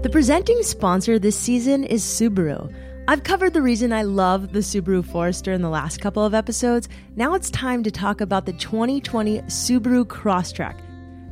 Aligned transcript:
The 0.00 0.10
presenting 0.10 0.62
sponsor 0.62 1.18
this 1.18 1.36
season 1.36 1.82
is 1.82 2.04
Subaru. 2.04 2.72
I've 3.08 3.24
covered 3.24 3.52
the 3.52 3.62
reason 3.62 3.92
I 3.92 4.02
love 4.02 4.52
the 4.52 4.60
Subaru 4.60 5.04
Forester 5.04 5.52
in 5.52 5.60
the 5.60 5.68
last 5.68 6.00
couple 6.00 6.24
of 6.24 6.34
episodes. 6.34 6.88
Now 7.16 7.34
it's 7.34 7.50
time 7.50 7.82
to 7.82 7.90
talk 7.90 8.20
about 8.20 8.46
the 8.46 8.52
2020 8.52 9.40
Subaru 9.42 10.04
Crosstrek. 10.04 10.76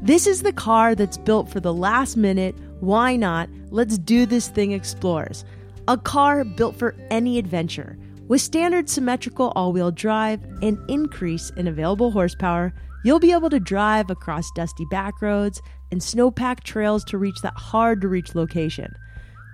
This 0.03 0.27
is 0.27 0.43
the 0.43 0.53
car 0.53 0.97
that's 0.97 1.17
built 1.17 1.49
for 1.49 1.61
the 1.61 1.73
last 1.73 2.17
minute, 2.17 2.57
why 2.81 3.15
not, 3.15 3.49
let's 3.71 3.99
do 3.99 4.27
this 4.27 4.49
thing 4.49 4.73
explores. 4.73 5.45
A 5.87 5.97
car 5.97 6.43
built 6.43 6.75
for 6.75 6.97
any 7.09 7.39
adventure. 7.39 7.97
With 8.27 8.41
standard 8.41 8.91
symmetrical 8.91 9.53
all 9.55 9.73
wheel 9.73 9.93
drive 9.93 10.43
and 10.61 10.77
increase 10.91 11.51
in 11.51 11.69
available 11.69 12.11
horsepower, 12.11 12.75
you'll 13.05 13.21
be 13.21 13.31
able 13.31 13.51
to 13.51 13.61
drive 13.61 14.11
across 14.11 14.51
dusty 14.57 14.85
back 14.87 15.23
roads 15.23 15.63
and 15.91 16.01
snowpacked 16.01 16.65
trails 16.65 17.05
to 17.05 17.19
reach 17.19 17.41
that 17.43 17.55
hard 17.55 18.01
to 18.01 18.09
reach 18.09 18.35
location. 18.35 18.95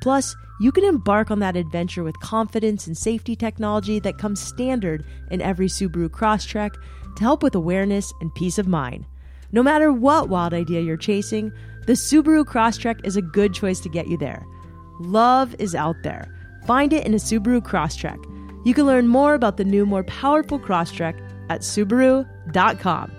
Plus, 0.02 0.34
you 0.61 0.73
can 0.73 0.84
embark 0.84 1.30
on 1.30 1.38
that 1.38 1.57
adventure 1.57 2.02
with 2.02 2.19
confidence 2.20 2.87
and 2.87 2.97
safety 2.97 3.37
technology 3.37 3.98
that 4.01 4.19
comes 4.19 4.41
standard 4.41 5.05
in 5.30 5.41
every 5.41 5.69
Subaru 5.69 6.09
Crosstrek 6.09 6.74
to 7.16 7.23
help 7.23 7.43
with 7.43 7.55
awareness 7.55 8.12
and 8.21 8.34
peace 8.34 8.59
of 8.59 8.66
mind. 8.66 9.07
No 9.52 9.62
matter 9.62 9.93
what 9.93 10.29
wild 10.29 10.55
idea 10.55 10.80
you're 10.80 10.97
chasing, 10.97 11.52
the 11.87 11.93
Subaru 11.93 12.45
Crosstrek 12.45 13.05
is 13.07 13.16
a 13.16 13.23
good 13.23 13.55
choice 13.55 13.80
to 13.80 13.88
get 13.88 14.09
you 14.09 14.16
there. 14.16 14.45
Love 15.01 15.55
is 15.59 15.74
out 15.74 15.96
there. 16.02 16.33
Find 16.66 16.93
it 16.93 17.07
in 17.07 17.15
a 17.15 17.19
Subaru 17.19 17.60
Crosstrek. 17.60 18.24
You 18.65 18.74
can 18.74 18.87
learn 18.87 19.09
more 19.09 19.35
about 19.35 19.57
the 19.57 19.65
new, 19.65 19.85
more 19.85 20.05
powerful 20.05 20.59
Crosstrek 20.59 21.21
at 21.51 21.60
Subaru.com. 21.62 23.10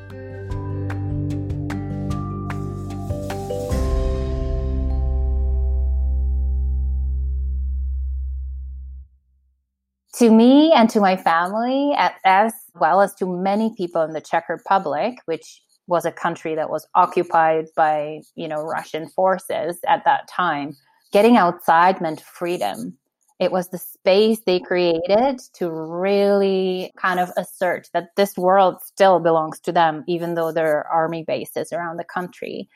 to 10.23 10.31
me 10.31 10.71
and 10.71 10.89
to 10.89 11.01
my 11.01 11.17
family, 11.17 11.93
as 12.23 12.53
well 12.75 13.01
as 13.01 13.13
to 13.15 13.25
many 13.25 13.73
people 13.75 14.03
in 14.03 14.13
the 14.13 14.21
Czech 14.21 14.47
Republic, 14.47 15.15
which 15.25 15.61
was 15.87 16.05
a 16.05 16.13
country 16.13 16.55
that 16.55 16.69
was 16.69 16.87
occupied 16.95 17.65
by, 17.75 18.21
you 18.35 18.47
know, 18.47 18.63
Russian 18.63 19.09
forces 19.09 19.79
at 19.85 20.05
that 20.05 20.29
time, 20.29 20.77
getting 21.11 21.35
outside 21.35 21.99
meant 21.99 22.21
freedom. 22.21 22.97
It 23.41 23.51
was 23.51 23.67
the 23.67 23.77
space 23.77 24.39
they 24.45 24.61
created 24.61 25.41
to 25.55 25.69
really 25.69 26.93
kind 26.95 27.19
of 27.19 27.29
assert 27.35 27.89
that 27.91 28.15
this 28.15 28.37
world 28.37 28.77
still 28.81 29.19
belongs 29.19 29.59
to 29.59 29.73
them, 29.73 30.05
even 30.07 30.35
though 30.35 30.53
there 30.53 30.77
are 30.77 30.87
army 30.87 31.25
bases 31.27 31.73
around 31.73 31.97
the 31.97 32.05
country. 32.05 32.69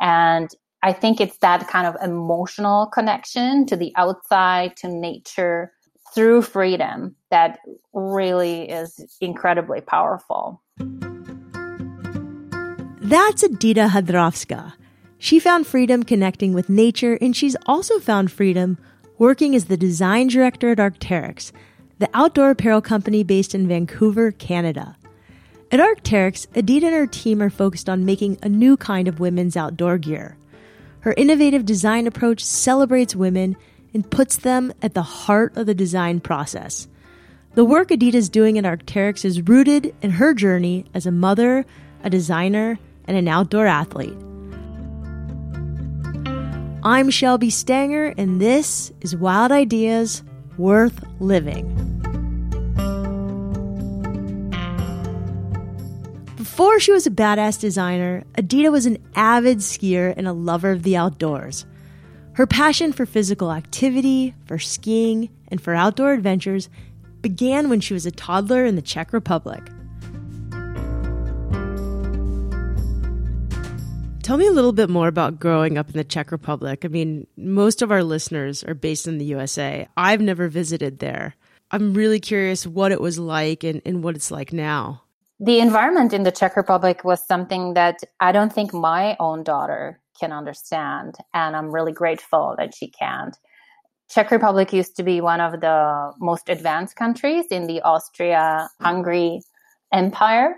And 0.00 0.50
I 0.82 0.92
think 0.94 1.20
it's 1.20 1.38
that 1.38 1.68
kind 1.68 1.86
of 1.86 1.94
emotional 2.02 2.86
connection 2.86 3.66
to 3.66 3.76
the 3.76 3.92
outside, 3.94 4.76
to 4.78 4.88
nature, 4.88 5.72
through 6.14 6.42
freedom 6.42 7.14
that 7.30 7.58
really 7.92 8.68
is 8.68 9.16
incredibly 9.20 9.80
powerful. 9.80 10.62
That's 13.00 13.42
Edita 13.42 13.88
Hadravska. 13.88 14.74
She 15.18 15.40
found 15.40 15.66
freedom 15.66 16.02
connecting 16.02 16.52
with 16.52 16.68
nature, 16.68 17.18
and 17.20 17.34
she's 17.34 17.56
also 17.66 17.98
found 17.98 18.30
freedom 18.30 18.78
working 19.18 19.54
as 19.54 19.64
the 19.64 19.76
design 19.76 20.28
director 20.28 20.70
at 20.70 20.78
Arc'teryx, 20.78 21.50
the 21.98 22.08
outdoor 22.14 22.50
apparel 22.50 22.80
company 22.80 23.24
based 23.24 23.54
in 23.54 23.66
Vancouver, 23.66 24.30
Canada. 24.30 24.96
At 25.72 25.80
Arc'teryx, 25.80 26.46
Edita 26.48 26.84
and 26.84 26.94
her 26.94 27.06
team 27.06 27.42
are 27.42 27.50
focused 27.50 27.88
on 27.88 28.04
making 28.04 28.38
a 28.42 28.48
new 28.48 28.76
kind 28.76 29.08
of 29.08 29.20
women's 29.20 29.56
outdoor 29.56 29.98
gear. 29.98 30.36
Her 31.00 31.14
innovative 31.16 31.64
design 31.64 32.06
approach 32.06 32.44
celebrates 32.44 33.16
women 33.16 33.56
and 33.94 34.10
puts 34.10 34.36
them 34.36 34.72
at 34.82 34.94
the 34.94 35.02
heart 35.02 35.56
of 35.56 35.66
the 35.66 35.74
design 35.74 36.20
process. 36.20 36.88
The 37.54 37.64
work 37.64 37.88
Edita 37.88 38.14
is 38.14 38.28
doing 38.28 38.58
at 38.58 38.64
Arc'teryx 38.64 39.24
is 39.24 39.42
rooted 39.42 39.94
in 40.02 40.10
her 40.12 40.34
journey 40.34 40.84
as 40.94 41.06
a 41.06 41.10
mother, 41.10 41.64
a 42.04 42.10
designer, 42.10 42.78
and 43.06 43.16
an 43.16 43.26
outdoor 43.26 43.66
athlete. 43.66 44.16
I'm 46.84 47.10
Shelby 47.10 47.50
Stanger, 47.50 48.14
and 48.16 48.40
this 48.40 48.92
is 49.00 49.16
Wild 49.16 49.50
Ideas 49.50 50.22
Worth 50.56 51.04
Living. 51.18 51.66
Before 56.36 56.78
she 56.78 56.92
was 56.92 57.06
a 57.06 57.10
badass 57.10 57.60
designer, 57.60 58.24
Edita 58.34 58.70
was 58.70 58.86
an 58.86 58.98
avid 59.16 59.58
skier 59.58 60.14
and 60.16 60.28
a 60.28 60.32
lover 60.32 60.70
of 60.70 60.82
the 60.82 60.96
outdoors. 60.96 61.66
Her 62.38 62.46
passion 62.46 62.92
for 62.92 63.04
physical 63.04 63.50
activity, 63.50 64.32
for 64.46 64.60
skiing, 64.60 65.28
and 65.48 65.60
for 65.60 65.74
outdoor 65.74 66.12
adventures 66.12 66.68
began 67.20 67.68
when 67.68 67.80
she 67.80 67.94
was 67.94 68.06
a 68.06 68.12
toddler 68.12 68.64
in 68.64 68.76
the 68.76 68.80
Czech 68.80 69.12
Republic. 69.12 69.60
Tell 74.22 74.36
me 74.36 74.46
a 74.46 74.52
little 74.52 74.72
bit 74.72 74.88
more 74.88 75.08
about 75.08 75.40
growing 75.40 75.78
up 75.78 75.88
in 75.88 75.94
the 75.94 76.04
Czech 76.04 76.30
Republic. 76.30 76.84
I 76.84 76.88
mean, 76.88 77.26
most 77.36 77.82
of 77.82 77.90
our 77.90 78.04
listeners 78.04 78.62
are 78.62 78.74
based 78.74 79.08
in 79.08 79.18
the 79.18 79.24
USA. 79.24 79.88
I've 79.96 80.20
never 80.20 80.46
visited 80.46 81.00
there. 81.00 81.34
I'm 81.72 81.92
really 81.92 82.20
curious 82.20 82.68
what 82.68 82.92
it 82.92 83.00
was 83.00 83.18
like 83.18 83.64
and, 83.64 83.82
and 83.84 84.04
what 84.04 84.14
it's 84.14 84.30
like 84.30 84.52
now. 84.52 85.02
The 85.40 85.58
environment 85.58 86.12
in 86.12 86.22
the 86.22 86.30
Czech 86.30 86.56
Republic 86.56 87.02
was 87.02 87.20
something 87.26 87.74
that 87.74 87.98
I 88.20 88.30
don't 88.30 88.52
think 88.52 88.72
my 88.72 89.16
own 89.18 89.42
daughter 89.42 89.98
can 90.18 90.32
understand. 90.32 91.16
And 91.34 91.56
I'm 91.56 91.70
really 91.70 91.92
grateful 91.92 92.54
that 92.58 92.74
she 92.74 92.88
can't. 92.88 93.36
Czech 94.10 94.30
Republic 94.30 94.72
used 94.72 94.96
to 94.96 95.02
be 95.02 95.20
one 95.20 95.40
of 95.40 95.60
the 95.60 96.12
most 96.18 96.48
advanced 96.48 96.96
countries 96.96 97.46
in 97.50 97.66
the 97.66 97.82
Austria 97.82 98.68
Hungary 98.80 99.42
Empire, 99.92 100.56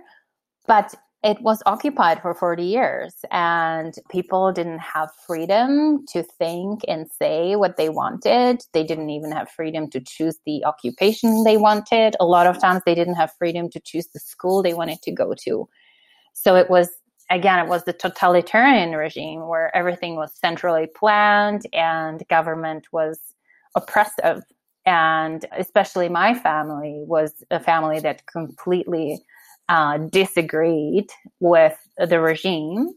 but 0.67 0.95
it 1.23 1.39
was 1.43 1.63
occupied 1.67 2.23
for 2.23 2.33
40 2.33 2.63
years 2.63 3.15
and 3.31 3.95
people 4.11 4.53
didn't 4.53 4.79
have 4.79 5.11
freedom 5.27 6.07
to 6.13 6.23
think 6.23 6.81
and 6.89 7.11
say 7.19 7.57
what 7.57 7.77
they 7.77 7.91
wanted. 7.91 8.63
They 8.73 8.85
didn't 8.85 9.11
even 9.11 9.31
have 9.33 9.51
freedom 9.51 9.91
to 9.91 10.01
choose 10.01 10.39
the 10.47 10.65
occupation 10.65 11.45
they 11.45 11.59
wanted. 11.59 12.17
A 12.21 12.25
lot 12.25 12.47
of 12.47 12.59
times 12.59 12.83
they 12.87 12.95
didn't 12.95 13.17
have 13.17 13.35
freedom 13.39 13.69
to 13.71 13.81
choose 13.81 14.07
the 14.15 14.21
school 14.21 14.63
they 14.63 14.73
wanted 14.73 15.03
to 15.03 15.13
go 15.13 15.35
to. 15.45 15.69
So 16.33 16.57
it 16.57 16.71
was 16.71 16.89
again, 17.31 17.61
it 17.61 17.69
was 17.69 17.85
the 17.85 17.93
totalitarian 17.93 18.93
regime 18.93 19.47
where 19.47 19.75
everything 19.75 20.17
was 20.17 20.33
centrally 20.35 20.87
planned 20.87 21.63
and 21.73 22.23
government 22.29 22.87
was 22.93 23.19
oppressive. 23.77 24.43
And 24.85 25.47
especially 25.57 26.09
my 26.09 26.35
family 26.35 27.05
was 27.07 27.45
a 27.51 27.61
family 27.61 28.01
that 28.01 28.27
completely 28.27 29.21
uh, 29.69 29.99
disagreed 29.99 31.11
with 31.39 31.77
the 31.97 32.21
regime. 32.21 32.91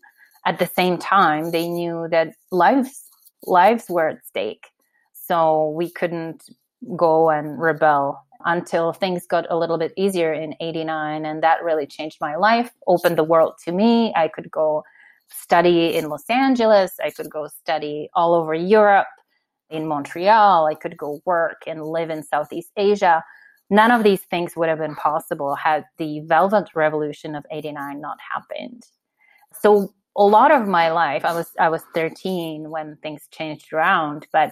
At 0.45 0.59
the 0.59 0.65
same 0.65 0.97
time, 0.97 1.51
they 1.51 1.69
knew 1.69 2.07
that 2.09 2.33
lives 2.51 3.09
lives 3.45 3.85
were 3.89 4.09
at 4.09 4.25
stake, 4.25 4.67
so 5.13 5.69
we 5.69 5.89
couldn't 5.89 6.43
go 6.97 7.29
and 7.29 7.59
rebel 7.61 8.19
until 8.45 8.93
things 8.93 9.25
got 9.25 9.45
a 9.49 9.57
little 9.57 9.77
bit 9.77 9.93
easier 9.97 10.33
in 10.33 10.55
89 10.59 11.25
and 11.25 11.43
that 11.43 11.63
really 11.63 11.85
changed 11.85 12.17
my 12.19 12.35
life 12.35 12.71
opened 12.87 13.17
the 13.17 13.23
world 13.23 13.53
to 13.65 13.71
me. 13.71 14.13
I 14.15 14.27
could 14.27 14.51
go 14.51 14.83
study 15.29 15.95
in 15.95 16.09
los 16.09 16.29
angeles. 16.29 16.93
I 17.03 17.09
could 17.09 17.29
go 17.29 17.47
study 17.47 18.09
all 18.13 18.33
over 18.33 18.53
europe 18.53 19.07
in 19.69 19.87
montreal. 19.87 20.65
I 20.67 20.75
could 20.75 20.97
go 20.97 21.21
work 21.25 21.63
and 21.67 21.83
live 21.83 22.09
in 22.09 22.23
southeast 22.23 22.71
asia. 22.77 23.23
None 23.69 23.91
of 23.91 24.03
these 24.03 24.21
things 24.21 24.55
would 24.55 24.69
have 24.69 24.79
been 24.79 24.95
possible 24.95 25.55
had 25.55 25.85
the 25.97 26.19
velvet 26.21 26.69
revolution 26.75 27.35
of 27.35 27.45
89 27.51 27.99
not 27.99 28.17
happened. 28.33 28.83
So 29.53 29.93
a 30.15 30.23
lot 30.23 30.51
of 30.51 30.67
my 30.67 30.91
life 30.91 31.25
i 31.25 31.33
was 31.33 31.51
i 31.59 31.69
was 31.69 31.81
13 31.93 32.69
when 32.69 32.95
things 32.97 33.27
changed 33.31 33.73
around 33.73 34.27
but 34.31 34.51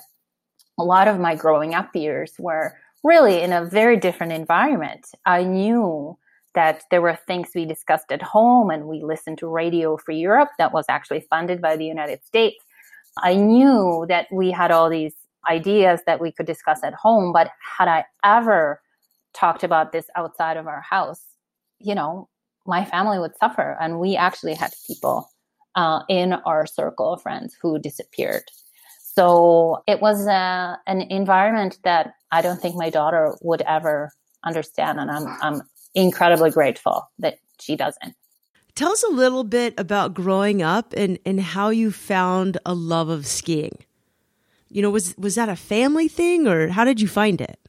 a 0.79 0.83
lot 0.83 1.07
of 1.07 1.19
my 1.19 1.35
growing 1.35 1.75
up 1.75 1.95
years 1.95 2.33
were 2.39 2.75
really 3.03 3.41
in 3.41 3.51
a 3.51 3.65
very 3.65 3.97
different 3.97 4.33
environment. 4.33 5.07
I 5.25 5.43
knew 5.43 6.17
that 6.53 6.83
there 6.91 7.01
were 7.01 7.17
things 7.27 7.49
we 7.55 7.65
discussed 7.65 8.11
at 8.11 8.21
home 8.21 8.69
and 8.69 8.85
we 8.85 9.01
listened 9.01 9.37
to 9.39 9.47
Radio 9.47 9.97
Free 9.97 10.17
Europe 10.17 10.49
that 10.57 10.73
was 10.73 10.85
actually 10.89 11.21
funded 11.29 11.61
by 11.61 11.77
the 11.77 11.85
United 11.85 12.23
States. 12.25 12.63
I 13.17 13.35
knew 13.35 14.05
that 14.09 14.27
we 14.31 14.51
had 14.51 14.71
all 14.71 14.89
these 14.89 15.13
ideas 15.49 16.01
that 16.05 16.21
we 16.21 16.31
could 16.31 16.45
discuss 16.45 16.83
at 16.83 16.93
home, 16.93 17.33
but 17.33 17.51
had 17.77 17.87
I 17.87 18.05
ever 18.23 18.81
talked 19.33 19.63
about 19.63 19.91
this 19.91 20.05
outside 20.15 20.57
of 20.57 20.67
our 20.67 20.81
house, 20.81 21.23
you 21.79 21.95
know, 21.95 22.27
my 22.65 22.85
family 22.85 23.17
would 23.17 23.35
suffer. 23.37 23.77
And 23.79 23.99
we 23.99 24.15
actually 24.15 24.53
had 24.53 24.71
people 24.87 25.29
uh, 25.75 26.01
in 26.09 26.33
our 26.33 26.65
circle 26.65 27.13
of 27.13 27.21
friends 27.21 27.55
who 27.61 27.79
disappeared. 27.79 28.43
So 29.15 29.83
it 29.87 30.01
was 30.01 30.25
uh, 30.25 30.75
an 30.87 31.01
environment 31.01 31.79
that 31.83 32.13
I 32.31 32.41
don't 32.41 32.61
think 32.61 32.75
my 32.75 32.89
daughter 32.89 33.35
would 33.41 33.61
ever 33.61 34.11
understand. 34.43 34.99
And 34.99 35.11
I'm, 35.11 35.27
I'm 35.41 35.61
incredibly 35.93 36.49
grateful 36.49 37.09
that 37.19 37.39
she 37.59 37.75
doesn't. 37.75 38.15
Tell 38.73 38.93
us 38.93 39.03
a 39.03 39.13
little 39.13 39.43
bit 39.43 39.73
about 39.77 40.13
growing 40.13 40.61
up 40.61 40.93
and, 40.95 41.19
and 41.25 41.41
how 41.41 41.69
you 41.69 41.91
found 41.91 42.57
a 42.65 42.73
love 42.73 43.09
of 43.09 43.27
skiing. 43.27 43.79
You 44.69 44.81
know, 44.81 44.89
was 44.89 45.13
was 45.17 45.35
that 45.35 45.49
a 45.49 45.57
family 45.57 46.07
thing 46.07 46.47
or 46.47 46.69
how 46.69 46.85
did 46.85 47.01
you 47.01 47.09
find 47.09 47.41
it? 47.41 47.59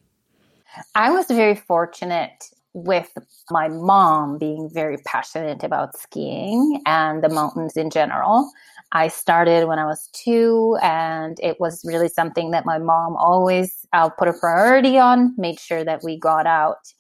I 0.95 1.11
was 1.11 1.27
very 1.27 1.57
fortunate 1.57 2.45
with 2.75 3.11
my 3.51 3.67
mom 3.69 4.39
being 4.39 4.71
very 4.73 4.99
passionate 4.99 5.65
about 5.65 5.99
skiing 5.99 6.81
and 6.87 7.23
the 7.23 7.29
mountains 7.29 7.77
in 7.77 7.91
general. 7.91 8.51
I 8.93 9.09
started 9.09 9.67
when 9.67 9.79
I 9.79 9.87
was 9.87 10.09
two, 10.13 10.77
and 10.83 11.39
it 11.43 11.59
was 11.59 11.83
really 11.85 12.09
something 12.09 12.51
that 12.51 12.67
my 12.67 12.79
mom 12.79 13.17
always 13.17 13.87
uh, 13.95 14.11
put 14.11 14.29
a 14.29 14.35
priority 14.35 14.99
on, 14.99 15.35
made 15.39 15.59
sure 15.59 15.83
that 15.83 16.03
we 16.05 16.19
got 16.19 16.47
out 16.47 16.93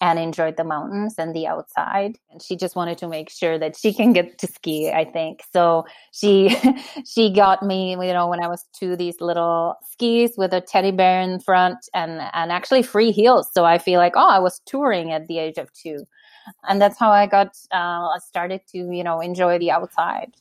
and 0.00 0.18
enjoyed 0.18 0.56
the 0.56 0.64
mountains 0.64 1.14
and 1.18 1.34
the 1.34 1.46
outside. 1.46 2.18
And 2.30 2.40
she 2.42 2.54
just 2.54 2.76
wanted 2.76 2.98
to 2.98 3.08
make 3.08 3.30
sure 3.30 3.58
that 3.58 3.76
she 3.76 3.92
can 3.92 4.12
get 4.12 4.38
to 4.38 4.46
ski, 4.46 4.92
I 4.92 5.04
think. 5.04 5.42
So 5.52 5.86
she 6.12 6.56
she 7.06 7.32
got 7.32 7.62
me, 7.62 7.92
you 7.92 8.12
know, 8.12 8.28
when 8.28 8.42
I 8.42 8.48
was 8.48 8.64
two, 8.78 8.94
these 8.94 9.20
little 9.20 9.74
skis 9.90 10.34
with 10.36 10.52
a 10.52 10.60
teddy 10.60 10.92
bear 10.92 11.20
in 11.20 11.40
front 11.40 11.78
and 11.94 12.20
and 12.32 12.52
actually 12.52 12.82
free 12.82 13.10
heels. 13.10 13.50
So 13.52 13.64
I 13.64 13.78
feel 13.78 13.98
like, 13.98 14.12
oh, 14.16 14.28
I 14.28 14.38
was 14.38 14.60
touring 14.66 15.12
at 15.12 15.26
the 15.26 15.38
age 15.38 15.58
of 15.58 15.72
two. 15.72 16.06
And 16.68 16.80
that's 16.80 16.98
how 16.98 17.10
I 17.10 17.26
got 17.26 17.56
uh, 17.72 18.18
started 18.20 18.60
to, 18.72 18.78
you 18.78 19.04
know, 19.04 19.20
enjoy 19.20 19.58
the 19.58 19.70
outside. 19.70 20.34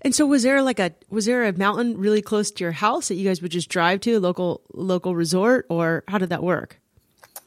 And 0.00 0.14
so 0.14 0.26
was 0.26 0.42
there 0.42 0.62
like 0.62 0.78
a 0.78 0.92
was 1.10 1.26
there 1.26 1.44
a 1.44 1.52
mountain 1.52 1.96
really 1.98 2.22
close 2.22 2.50
to 2.50 2.64
your 2.64 2.72
house 2.72 3.08
that 3.08 3.14
you 3.14 3.28
guys 3.28 3.42
would 3.42 3.52
just 3.52 3.68
drive 3.68 4.00
to, 4.00 4.14
a 4.14 4.20
local 4.20 4.62
local 4.72 5.14
resort 5.14 5.66
or 5.68 6.04
how 6.08 6.18
did 6.18 6.30
that 6.30 6.42
work? 6.42 6.78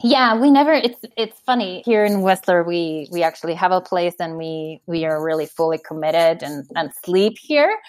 Yeah, 0.03 0.39
we 0.39 0.51
never. 0.51 0.73
It's 0.73 1.01
it's 1.17 1.39
funny 1.45 1.81
here 1.85 2.03
in 2.03 2.21
Whistler. 2.21 2.63
We 2.63 3.07
we 3.11 3.23
actually 3.23 3.53
have 3.55 3.71
a 3.71 3.81
place, 3.81 4.15
and 4.19 4.37
we 4.37 4.81
we 4.87 5.05
are 5.05 5.23
really 5.23 5.45
fully 5.45 5.77
committed 5.77 6.43
and 6.43 6.65
and 6.75 6.91
sleep 7.03 7.37
here. 7.39 7.79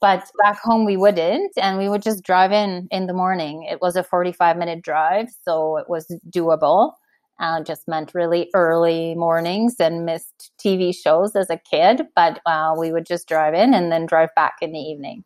But 0.00 0.30
back 0.42 0.60
home 0.60 0.84
we 0.84 0.96
wouldn't, 0.96 1.52
and 1.56 1.78
we 1.78 1.88
would 1.88 2.02
just 2.02 2.22
drive 2.22 2.52
in 2.52 2.86
in 2.90 3.06
the 3.06 3.12
morning. 3.12 3.64
It 3.64 3.80
was 3.80 3.96
a 3.96 4.04
forty 4.04 4.32
five 4.32 4.56
minute 4.56 4.82
drive, 4.82 5.28
so 5.44 5.76
it 5.78 5.88
was 5.88 6.06
doable. 6.30 6.92
Uh, 7.38 7.62
just 7.62 7.86
meant 7.86 8.14
really 8.14 8.48
early 8.54 9.14
mornings 9.14 9.76
and 9.78 10.06
missed 10.06 10.52
TV 10.58 10.94
shows 10.94 11.36
as 11.36 11.50
a 11.50 11.58
kid. 11.58 12.02
But 12.14 12.40
uh, 12.46 12.74
we 12.78 12.92
would 12.92 13.06
just 13.06 13.28
drive 13.28 13.54
in 13.54 13.74
and 13.74 13.92
then 13.92 14.06
drive 14.06 14.30
back 14.34 14.54
in 14.62 14.72
the 14.72 14.78
evening. 14.78 15.24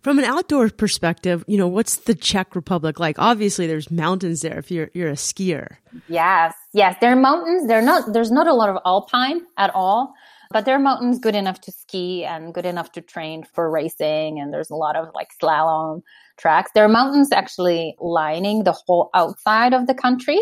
From 0.00 0.18
an 0.18 0.24
outdoor 0.24 0.68
perspective, 0.70 1.44
you 1.46 1.58
know, 1.58 1.68
what's 1.68 1.96
the 1.96 2.14
Czech 2.14 2.54
Republic 2.54 2.98
like? 2.98 3.18
Obviously, 3.18 3.66
there's 3.66 3.90
mountains 3.90 4.40
there 4.40 4.58
if 4.58 4.70
you're 4.70 4.90
you're 4.94 5.10
a 5.10 5.14
skier. 5.14 5.76
Yes, 6.08 6.54
yes, 6.72 6.96
there 7.00 7.12
are 7.12 7.16
mountains. 7.16 7.66
They're 7.66 7.82
not. 7.82 8.12
There's 8.12 8.30
not 8.30 8.46
a 8.46 8.54
lot 8.54 8.68
of 8.68 8.78
alpine 8.86 9.42
at 9.58 9.70
all, 9.74 10.14
but 10.50 10.64
there 10.64 10.76
are 10.76 10.80
mountains 10.80 11.18
good 11.18 11.34
enough 11.34 11.60
to 11.62 11.72
ski 11.72 12.24
and 12.24 12.54
good 12.54 12.66
enough 12.66 12.92
to 12.92 13.00
train 13.00 13.44
for 13.44 13.70
racing. 13.70 14.40
And 14.40 14.52
there's 14.52 14.70
a 14.70 14.76
lot 14.76 14.96
of 14.96 15.08
like 15.14 15.30
slalom 15.42 16.02
tracks. 16.38 16.70
There 16.74 16.84
are 16.84 16.88
mountains 16.88 17.30
actually 17.32 17.96
lining 18.00 18.64
the 18.64 18.72
whole 18.72 19.10
outside 19.14 19.74
of 19.74 19.86
the 19.86 19.94
country. 19.94 20.40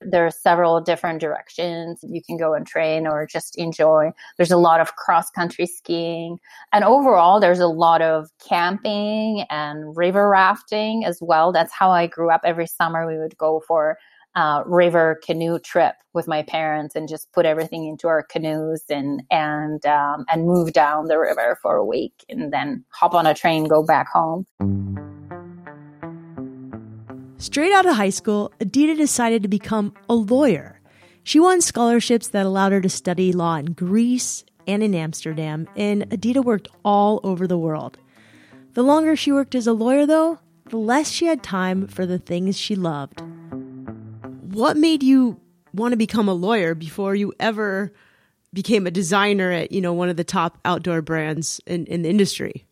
There 0.00 0.26
are 0.26 0.30
several 0.30 0.80
different 0.80 1.20
directions 1.20 2.00
you 2.02 2.22
can 2.22 2.36
go 2.36 2.54
and 2.54 2.66
train 2.66 3.06
or 3.06 3.26
just 3.26 3.56
enjoy. 3.56 4.12
There's 4.36 4.50
a 4.50 4.56
lot 4.56 4.80
of 4.80 4.96
cross 4.96 5.30
country 5.30 5.66
skiing. 5.66 6.38
And 6.72 6.84
overall, 6.84 7.40
there's 7.40 7.60
a 7.60 7.66
lot 7.66 8.02
of 8.02 8.28
camping 8.46 9.44
and 9.48 9.96
river 9.96 10.28
rafting 10.28 11.04
as 11.04 11.18
well. 11.22 11.50
That's 11.50 11.72
how 11.72 11.90
I 11.90 12.06
grew 12.06 12.30
up. 12.30 12.42
Every 12.44 12.66
summer, 12.66 13.06
we 13.06 13.18
would 13.18 13.36
go 13.38 13.62
for 13.66 13.96
uh, 14.36 14.62
river 14.66 15.18
canoe 15.24 15.58
trip 15.58 15.94
with 16.12 16.28
my 16.28 16.42
parents 16.42 16.94
and 16.94 17.08
just 17.08 17.32
put 17.32 17.46
everything 17.46 17.86
into 17.86 18.06
our 18.06 18.22
canoes 18.22 18.84
and 18.90 19.22
and 19.30 19.84
um, 19.86 20.26
and 20.30 20.46
move 20.46 20.74
down 20.74 21.06
the 21.06 21.18
river 21.18 21.58
for 21.62 21.76
a 21.76 21.84
week 21.84 22.24
and 22.28 22.52
then 22.52 22.84
hop 22.90 23.14
on 23.14 23.26
a 23.26 23.34
train, 23.34 23.64
go 23.64 23.82
back 23.82 24.06
home. 24.08 24.46
Straight 27.38 27.72
out 27.72 27.84
of 27.84 27.96
high 27.96 28.10
school, 28.10 28.50
Edita 28.60 28.96
decided 28.96 29.42
to 29.42 29.48
become 29.48 29.92
a 30.08 30.14
lawyer. 30.14 30.80
She 31.22 31.38
won 31.38 31.60
scholarships 31.60 32.28
that 32.28 32.46
allowed 32.46 32.72
her 32.72 32.80
to 32.80 32.88
study 32.88 33.30
law 33.30 33.56
in 33.56 33.72
Greece 33.72 34.42
and 34.66 34.82
in 34.82 34.94
Amsterdam, 34.94 35.68
and 35.76 36.08
Edita 36.08 36.42
worked 36.42 36.68
all 36.82 37.20
over 37.22 37.46
the 37.46 37.58
world. 37.58 37.98
The 38.72 38.82
longer 38.82 39.16
she 39.16 39.32
worked 39.32 39.54
as 39.54 39.66
a 39.66 39.74
lawyer, 39.74 40.06
though, 40.06 40.38
the 40.70 40.78
less 40.78 41.10
she 41.10 41.26
had 41.26 41.42
time 41.42 41.86
for 41.86 42.06
the 42.06 42.18
things 42.18 42.58
she 42.58 42.74
loved. 42.74 43.20
What 44.40 44.78
made 44.78 45.02
you 45.02 45.38
want 45.74 45.92
to 45.92 45.98
become 45.98 46.28
a 46.28 46.34
lawyer 46.34 46.74
before 46.74 47.14
you 47.14 47.34
ever 47.38 47.92
became 48.54 48.86
a 48.86 48.90
designer 48.90 49.52
at, 49.52 49.72
you 49.72 49.82
know, 49.82 49.92
one 49.92 50.08
of 50.08 50.16
the 50.16 50.24
top 50.24 50.58
outdoor 50.64 51.02
brands 51.02 51.60
in, 51.66 51.84
in 51.84 52.00
the 52.00 52.08
industry? 52.08 52.66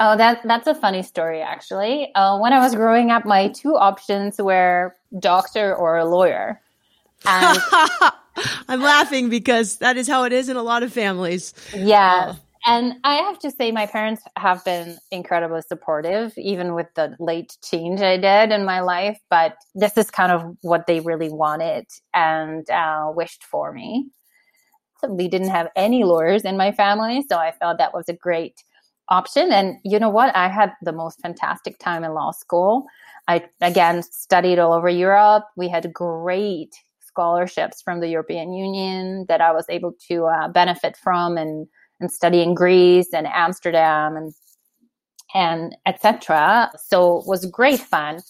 Oh, 0.00 0.16
that 0.16 0.40
that's 0.44 0.66
a 0.66 0.74
funny 0.74 1.02
story, 1.02 1.40
actually. 1.40 2.12
Uh, 2.14 2.38
when 2.38 2.52
I 2.52 2.58
was 2.58 2.74
growing 2.74 3.10
up, 3.10 3.24
my 3.24 3.48
two 3.48 3.76
options 3.76 4.38
were 4.38 4.94
doctor 5.18 5.74
or 5.74 5.96
a 5.96 6.04
lawyer. 6.04 6.60
And 7.24 7.58
I'm 8.68 8.80
laughing 8.80 9.28
because 9.28 9.78
that 9.78 9.96
is 9.96 10.08
how 10.08 10.24
it 10.24 10.32
is 10.32 10.48
in 10.48 10.56
a 10.56 10.62
lot 10.62 10.82
of 10.82 10.92
families. 10.92 11.54
Yeah. 11.74 12.34
Oh. 12.34 12.40
And 12.66 12.94
I 13.04 13.16
have 13.16 13.38
to 13.40 13.50
say, 13.50 13.72
my 13.72 13.84
parents 13.86 14.22
have 14.36 14.64
been 14.64 14.96
incredibly 15.10 15.60
supportive, 15.60 16.32
even 16.38 16.74
with 16.74 16.86
the 16.94 17.14
late 17.20 17.56
change 17.62 18.00
I 18.00 18.16
did 18.16 18.52
in 18.52 18.64
my 18.64 18.80
life. 18.80 19.20
But 19.28 19.56
this 19.74 19.98
is 19.98 20.10
kind 20.10 20.32
of 20.32 20.56
what 20.62 20.86
they 20.86 21.00
really 21.00 21.28
wanted 21.28 21.86
and 22.14 22.68
uh, 22.70 23.12
wished 23.14 23.44
for 23.44 23.70
me. 23.72 24.08
So 25.02 25.12
we 25.12 25.28
didn't 25.28 25.50
have 25.50 25.68
any 25.76 26.04
lawyers 26.04 26.42
in 26.42 26.56
my 26.56 26.72
family. 26.72 27.24
So 27.28 27.36
I 27.36 27.52
felt 27.52 27.76
that 27.78 27.92
was 27.92 28.08
a 28.08 28.14
great 28.14 28.64
option. 29.08 29.52
And 29.52 29.76
you 29.84 29.98
know 29.98 30.08
what? 30.10 30.34
I 30.34 30.48
had 30.48 30.72
the 30.82 30.92
most 30.92 31.20
fantastic 31.20 31.78
time 31.78 32.04
in 32.04 32.14
law 32.14 32.32
school. 32.32 32.86
I, 33.28 33.44
again, 33.60 34.02
studied 34.02 34.58
all 34.58 34.72
over 34.72 34.88
Europe. 34.88 35.44
We 35.56 35.68
had 35.68 35.92
great 35.92 36.74
scholarships 37.00 37.80
from 37.82 38.00
the 38.00 38.08
European 38.08 38.52
Union 38.52 39.26
that 39.28 39.40
I 39.40 39.52
was 39.52 39.66
able 39.68 39.94
to 40.08 40.26
uh, 40.26 40.48
benefit 40.48 40.96
from 40.96 41.36
and, 41.36 41.66
and 42.00 42.10
study 42.10 42.42
in 42.42 42.54
Greece 42.54 43.12
and 43.14 43.26
Amsterdam 43.26 44.16
and, 44.16 44.32
and 45.34 45.76
etc. 45.86 46.70
So 46.76 47.18
it 47.18 47.26
was 47.26 47.46
great 47.46 47.80
fun. 47.80 48.20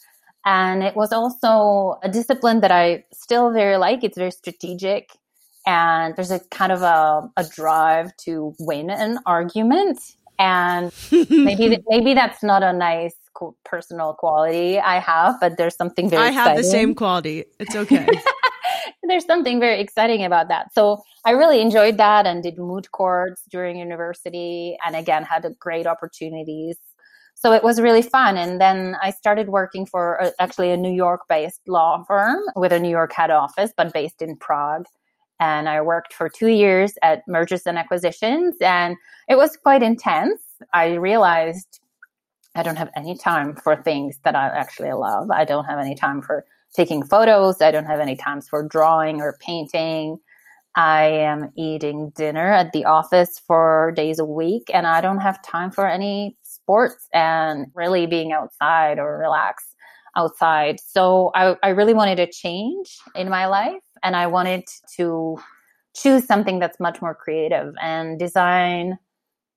And 0.46 0.82
it 0.82 0.94
was 0.94 1.12
also 1.12 1.98
a 2.02 2.08
discipline 2.10 2.60
that 2.60 2.70
I 2.70 3.04
still 3.12 3.50
very 3.50 3.78
like. 3.78 4.04
It's 4.04 4.18
very 4.18 4.30
strategic 4.30 5.10
and 5.66 6.14
there's 6.16 6.30
a 6.30 6.40
kind 6.50 6.72
of 6.72 6.82
a, 6.82 7.30
a 7.36 7.44
drive 7.44 8.14
to 8.18 8.54
win 8.58 8.90
an 8.90 9.18
argument 9.26 9.98
and 10.38 10.92
maybe 11.30 11.78
maybe 11.88 12.14
that's 12.14 12.42
not 12.42 12.62
a 12.62 12.72
nice 12.72 13.14
personal 13.64 14.14
quality 14.14 14.78
I 14.78 14.98
have, 14.98 15.40
but 15.40 15.56
there's 15.56 15.76
something 15.76 16.08
very. 16.08 16.22
I 16.22 16.30
have 16.30 16.46
exciting. 16.46 16.62
the 16.62 16.68
same 16.68 16.94
quality. 16.94 17.44
It's 17.58 17.74
okay. 17.74 18.06
there's 19.02 19.26
something 19.26 19.60
very 19.60 19.80
exciting 19.80 20.24
about 20.24 20.48
that. 20.48 20.72
So 20.72 21.02
I 21.24 21.32
really 21.32 21.60
enjoyed 21.60 21.96
that 21.98 22.26
and 22.26 22.42
did 22.42 22.58
moot 22.58 22.90
courts 22.92 23.42
during 23.50 23.76
university, 23.76 24.76
and 24.84 24.96
again 24.96 25.24
had 25.24 25.44
a 25.44 25.50
great 25.50 25.86
opportunities. 25.86 26.76
So 27.36 27.52
it 27.52 27.62
was 27.62 27.80
really 27.80 28.02
fun. 28.02 28.36
And 28.36 28.60
then 28.60 28.96
I 29.02 29.10
started 29.10 29.48
working 29.48 29.86
for 29.86 30.14
a, 30.14 30.32
actually 30.38 30.70
a 30.70 30.76
New 30.76 30.92
York 30.92 31.22
based 31.28 31.60
law 31.66 32.02
firm 32.06 32.40
with 32.56 32.72
a 32.72 32.78
New 32.78 32.88
York 32.88 33.12
head 33.12 33.30
office, 33.30 33.72
but 33.76 33.92
based 33.92 34.22
in 34.22 34.36
Prague 34.36 34.86
and 35.40 35.68
I 35.68 35.80
worked 35.80 36.12
for 36.12 36.28
two 36.28 36.48
years 36.48 36.94
at 37.02 37.22
mergers 37.26 37.62
and 37.66 37.78
acquisitions, 37.78 38.56
and 38.60 38.96
it 39.28 39.36
was 39.36 39.56
quite 39.56 39.82
intense. 39.82 40.40
I 40.72 40.94
realized 40.94 41.80
I 42.54 42.62
don't 42.62 42.76
have 42.76 42.90
any 42.96 43.16
time 43.16 43.56
for 43.56 43.76
things 43.76 44.20
that 44.24 44.36
I 44.36 44.46
actually 44.46 44.92
love. 44.92 45.30
I 45.30 45.44
don't 45.44 45.64
have 45.64 45.78
any 45.78 45.94
time 45.94 46.22
for 46.22 46.44
taking 46.74 47.02
photos. 47.02 47.60
I 47.60 47.70
don't 47.70 47.86
have 47.86 48.00
any 48.00 48.16
times 48.16 48.48
for 48.48 48.66
drawing 48.66 49.20
or 49.20 49.36
painting. 49.40 50.18
I 50.76 51.04
am 51.04 51.52
eating 51.56 52.10
dinner 52.16 52.52
at 52.52 52.72
the 52.72 52.84
office 52.84 53.40
for 53.46 53.92
days 53.94 54.18
a 54.18 54.24
week, 54.24 54.70
and 54.72 54.86
I 54.86 55.00
don't 55.00 55.20
have 55.20 55.42
time 55.42 55.70
for 55.70 55.86
any 55.86 56.36
sports 56.42 57.08
and 57.12 57.66
really 57.74 58.06
being 58.06 58.32
outside 58.32 58.98
or 58.98 59.18
relax 59.18 59.73
outside. 60.16 60.80
So 60.80 61.30
I, 61.34 61.56
I 61.62 61.70
really 61.70 61.94
wanted 61.94 62.18
a 62.18 62.26
change 62.26 62.98
in 63.14 63.28
my 63.28 63.46
life 63.46 63.82
and 64.02 64.16
I 64.16 64.26
wanted 64.26 64.64
to 64.96 65.38
choose 65.96 66.26
something 66.26 66.58
that's 66.58 66.80
much 66.80 67.00
more 67.00 67.14
creative 67.14 67.74
and 67.80 68.18
design 68.18 68.98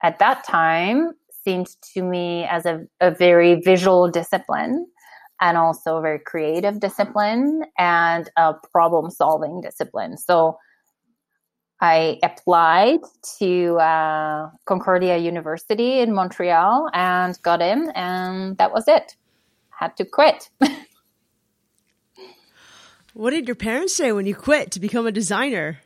at 0.04 0.20
that 0.20 0.44
time 0.44 1.12
seemed 1.44 1.68
to 1.94 2.04
me 2.04 2.46
as 2.46 2.66
a, 2.66 2.86
a 3.02 3.12
very 3.12 3.56
visual 3.62 4.10
discipline 4.10 4.86
and 5.40 5.58
also 5.58 5.98
a 5.98 6.02
very 6.02 6.20
creative 6.20 6.80
discipline 6.80 7.64
and 7.78 8.30
a 8.38 8.54
problem 8.72 9.10
solving 9.10 9.62
discipline. 9.62 10.18
So 10.18 10.58
I 11.80 12.20
applied 12.24 13.00
to 13.38 13.78
uh, 13.78 14.50
Concordia 14.66 15.18
University 15.18 16.00
in 16.00 16.14
Montreal 16.14 16.90
and 16.94 17.40
got 17.44 17.62
in, 17.62 17.92
and 17.92 18.58
that 18.58 18.74
was 18.74 18.86
it. 18.88 19.16
Had 19.80 19.96
to 19.98 20.06
quit. 20.06 20.50
What 23.18 23.32
did 23.32 23.48
your 23.48 23.56
parents 23.56 23.96
say 23.96 24.12
when 24.12 24.28
you 24.28 24.36
quit 24.36 24.70
to 24.74 24.80
become 24.80 25.08
a 25.08 25.12
designer? 25.12 25.80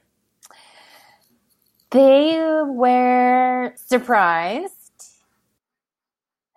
They 1.91 2.37
were 2.65 3.71
surprised. 3.77 4.73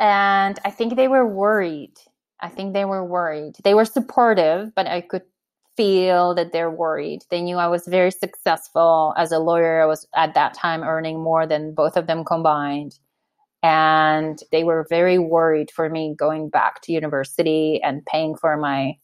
And 0.00 0.58
I 0.64 0.72
think 0.72 0.96
they 0.96 1.06
were 1.06 1.24
worried. 1.24 1.94
I 2.40 2.48
think 2.48 2.72
they 2.74 2.84
were 2.84 3.04
worried. 3.04 3.54
They 3.62 3.74
were 3.74 3.84
supportive, 3.84 4.74
but 4.74 4.88
I 4.88 5.00
could 5.00 5.22
feel 5.76 6.34
that 6.34 6.50
they're 6.50 6.72
worried. 6.72 7.20
They 7.30 7.40
knew 7.40 7.56
I 7.56 7.68
was 7.68 7.86
very 7.86 8.10
successful 8.10 9.14
as 9.16 9.30
a 9.30 9.38
lawyer. 9.38 9.80
I 9.80 9.86
was 9.86 10.08
at 10.16 10.34
that 10.34 10.54
time 10.54 10.82
earning 10.82 11.22
more 11.22 11.46
than 11.46 11.72
both 11.72 11.96
of 11.96 12.08
them 12.08 12.24
combined. 12.24 12.98
And 13.64 14.38
they 14.52 14.62
were 14.62 14.87
very 14.90 15.18
worried 15.18 15.71
for 15.71 15.88
me 15.88 16.14
going 16.14 16.50
back 16.50 16.83
to 16.83 16.92
university 16.92 17.80
and 17.83 18.04
paying 18.04 18.37
for 18.37 18.59
my, 18.59 18.99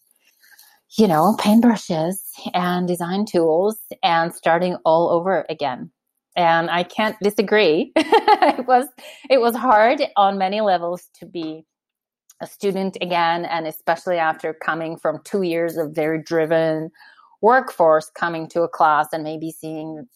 you 0.99 1.09
know, 1.09 1.35
paintbrushes 1.41 2.19
and 2.53 2.87
design 2.87 3.25
tools 3.25 3.79
and 4.03 4.35
starting 4.35 4.77
all 4.85 5.09
over 5.09 5.47
again. 5.49 5.91
And 6.37 6.71
I 6.71 6.83
can't 6.83 7.17
disagree. 7.23 7.91
it 7.97 8.67
was 8.67 8.87
it 9.31 9.41
was 9.41 9.57
hard 9.57 10.03
on 10.19 10.37
many 10.37 10.61
levels 10.61 11.09
to 11.21 11.27
be 11.27 11.65
a 12.43 12.47
student 12.47 12.99
again, 13.01 13.47
and 13.47 13.67
especially 13.67 14.19
after 14.19 14.53
coming 14.53 14.99
from 14.99 15.21
two 15.25 15.41
years 15.41 15.79
of 15.79 15.93
very 15.93 16.23
driven 16.23 16.91
workforce, 17.41 18.11
coming 18.15 18.47
to 18.49 18.61
a 18.61 18.69
class 18.69 19.09
and 19.15 19.25
maybe 19.25 19.51
seeing 19.51 20.07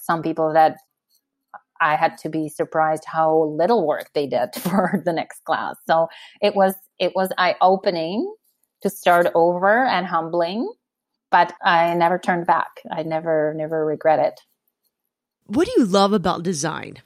some 0.00 0.22
people 0.22 0.52
that 0.52 0.76
I 1.82 1.96
had 1.96 2.16
to 2.18 2.28
be 2.28 2.48
surprised 2.48 3.04
how 3.04 3.42
little 3.44 3.86
work 3.86 4.10
they 4.14 4.26
did 4.26 4.54
for 4.58 5.02
the 5.04 5.12
next 5.12 5.44
class. 5.44 5.76
So 5.86 6.08
it 6.40 6.54
was 6.54 6.74
it 6.98 7.12
was 7.14 7.30
eye 7.36 7.56
opening 7.60 8.32
to 8.82 8.90
start 8.90 9.26
over 9.34 9.84
and 9.84 10.06
humbling, 10.06 10.72
but 11.30 11.52
I 11.64 11.94
never 11.94 12.18
turned 12.18 12.46
back. 12.46 12.70
I 12.90 13.02
never 13.02 13.54
never 13.56 13.84
regret 13.84 14.18
it. 14.18 14.40
What 15.46 15.66
do 15.66 15.72
you 15.76 15.84
love 15.84 16.12
about 16.12 16.42
design? 16.42 17.02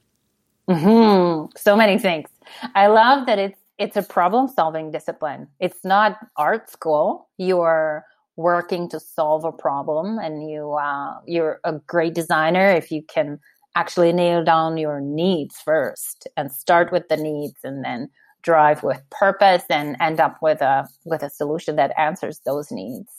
Mm-hmm. 0.69 1.53
So 1.57 1.77
many 1.77 1.99
things. 1.99 2.29
I 2.75 2.89
love 2.89 3.27
that 3.27 3.39
it's 3.39 3.59
it's 3.79 3.97
a 3.97 4.03
problem 4.03 4.49
solving 4.49 4.91
discipline. 4.91 5.49
It's 5.61 5.85
not 5.85 6.19
art 6.37 6.71
school. 6.71 7.29
You're 7.37 8.05
working 8.37 8.89
to 8.91 9.01
solve 9.01 9.45
a 9.45 9.53
problem, 9.53 10.19
and 10.19 10.49
you 10.49 10.73
uh, 10.73 11.21
you're 11.27 11.61
a 11.65 11.73
great 11.87 12.15
designer 12.15 12.71
if 12.71 12.91
you 12.91 13.03
can 13.03 13.41
actually 13.77 14.13
nail 14.13 14.43
down 14.43 14.77
your 14.79 15.01
needs 15.01 15.61
first 15.61 16.27
and 16.37 16.51
start 16.51 16.91
with 16.91 17.07
the 17.09 17.17
needs, 17.17 17.59
and 17.63 17.85
then 17.85 18.09
drive 18.43 18.83
with 18.83 19.03
purpose 19.11 19.65
and 19.71 19.97
end 20.01 20.19
up 20.19 20.39
with 20.43 20.61
a 20.61 20.89
with 21.05 21.23
a 21.23 21.31
solution 21.31 21.77
that 21.77 21.93
answers 21.99 22.41
those 22.45 22.73
needs. 22.73 23.11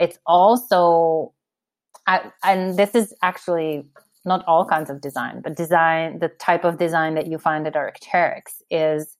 It's 0.00 0.18
also 0.26 1.32
I, 2.06 2.30
and 2.42 2.78
this 2.78 2.94
is 2.94 3.14
actually 3.22 3.84
not 4.24 4.44
all 4.46 4.64
kinds 4.66 4.90
of 4.90 5.00
design, 5.00 5.40
but 5.42 5.56
design, 5.56 6.18
the 6.18 6.28
type 6.28 6.64
of 6.64 6.78
design 6.78 7.14
that 7.14 7.26
you 7.26 7.38
find 7.38 7.66
at 7.66 7.74
Arc'teryx 7.74 8.62
is 8.70 9.16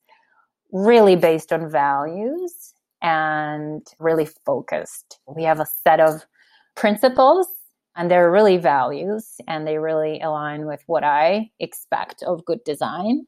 really 0.71 1.15
based 1.15 1.53
on 1.53 1.69
values 1.71 2.73
and 3.01 3.85
really 3.99 4.27
focused. 4.45 5.19
We 5.27 5.43
have 5.43 5.59
a 5.59 5.65
set 5.83 5.99
of 5.99 6.25
principles 6.75 7.47
and 7.97 8.11
they're 8.11 8.31
really 8.31 8.57
values 8.57 9.41
and 9.47 9.67
they 9.67 9.79
really 9.79 10.21
align 10.21 10.67
with 10.67 10.81
what 10.85 11.03
I 11.03 11.49
expect 11.59 12.21
of 12.21 12.45
good 12.45 12.63
design. 12.63 13.25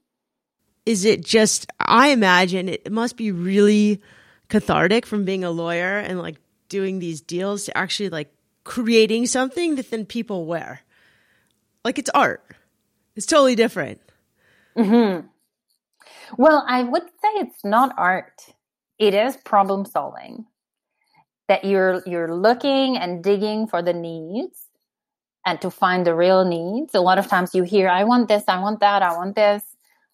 Is 0.85 1.05
it 1.05 1.25
just, 1.25 1.65
I 1.79 2.09
imagine 2.09 2.69
it 2.69 2.91
must 2.91 3.17
be 3.17 3.31
really 3.31 4.01
cathartic 4.47 5.07
from 5.07 5.25
being 5.25 5.43
a 5.43 5.49
lawyer 5.49 5.97
and 5.97 6.19
like 6.19 6.37
doing 6.69 6.99
these 6.99 7.19
deals 7.19 7.65
to 7.65 7.75
actually 7.75 8.09
like 8.09 8.31
creating 8.63 9.25
something 9.25 9.75
that 9.75 9.89
then 9.89 10.05
people 10.05 10.45
wear. 10.45 10.81
Like 11.83 11.97
it's 11.97 12.11
art. 12.11 12.43
It's 13.15 13.25
totally 13.25 13.55
different. 13.55 13.99
Mm-hmm. 14.77 15.27
Well, 16.37 16.63
I 16.67 16.83
would 16.83 17.03
say 17.03 17.29
it's 17.37 17.65
not 17.65 17.95
art. 17.97 18.39
It 18.99 19.15
is 19.15 19.35
problem 19.37 19.85
solving. 19.85 20.45
That 21.49 21.65
you're 21.65 22.01
you're 22.05 22.33
looking 22.33 22.95
and 22.95 23.21
digging 23.21 23.67
for 23.67 23.81
the 23.81 23.93
needs 23.93 24.67
and 25.45 25.59
to 25.61 25.71
find 25.71 26.05
the 26.05 26.15
real 26.15 26.45
needs. 26.45 26.95
A 26.95 27.01
lot 27.01 27.17
of 27.17 27.27
times 27.27 27.55
you 27.55 27.63
hear, 27.63 27.89
I 27.89 28.03
want 28.03 28.27
this, 28.27 28.43
I 28.47 28.59
want 28.59 28.79
that, 28.81 29.01
I 29.01 29.15
want 29.17 29.35
this. 29.35 29.63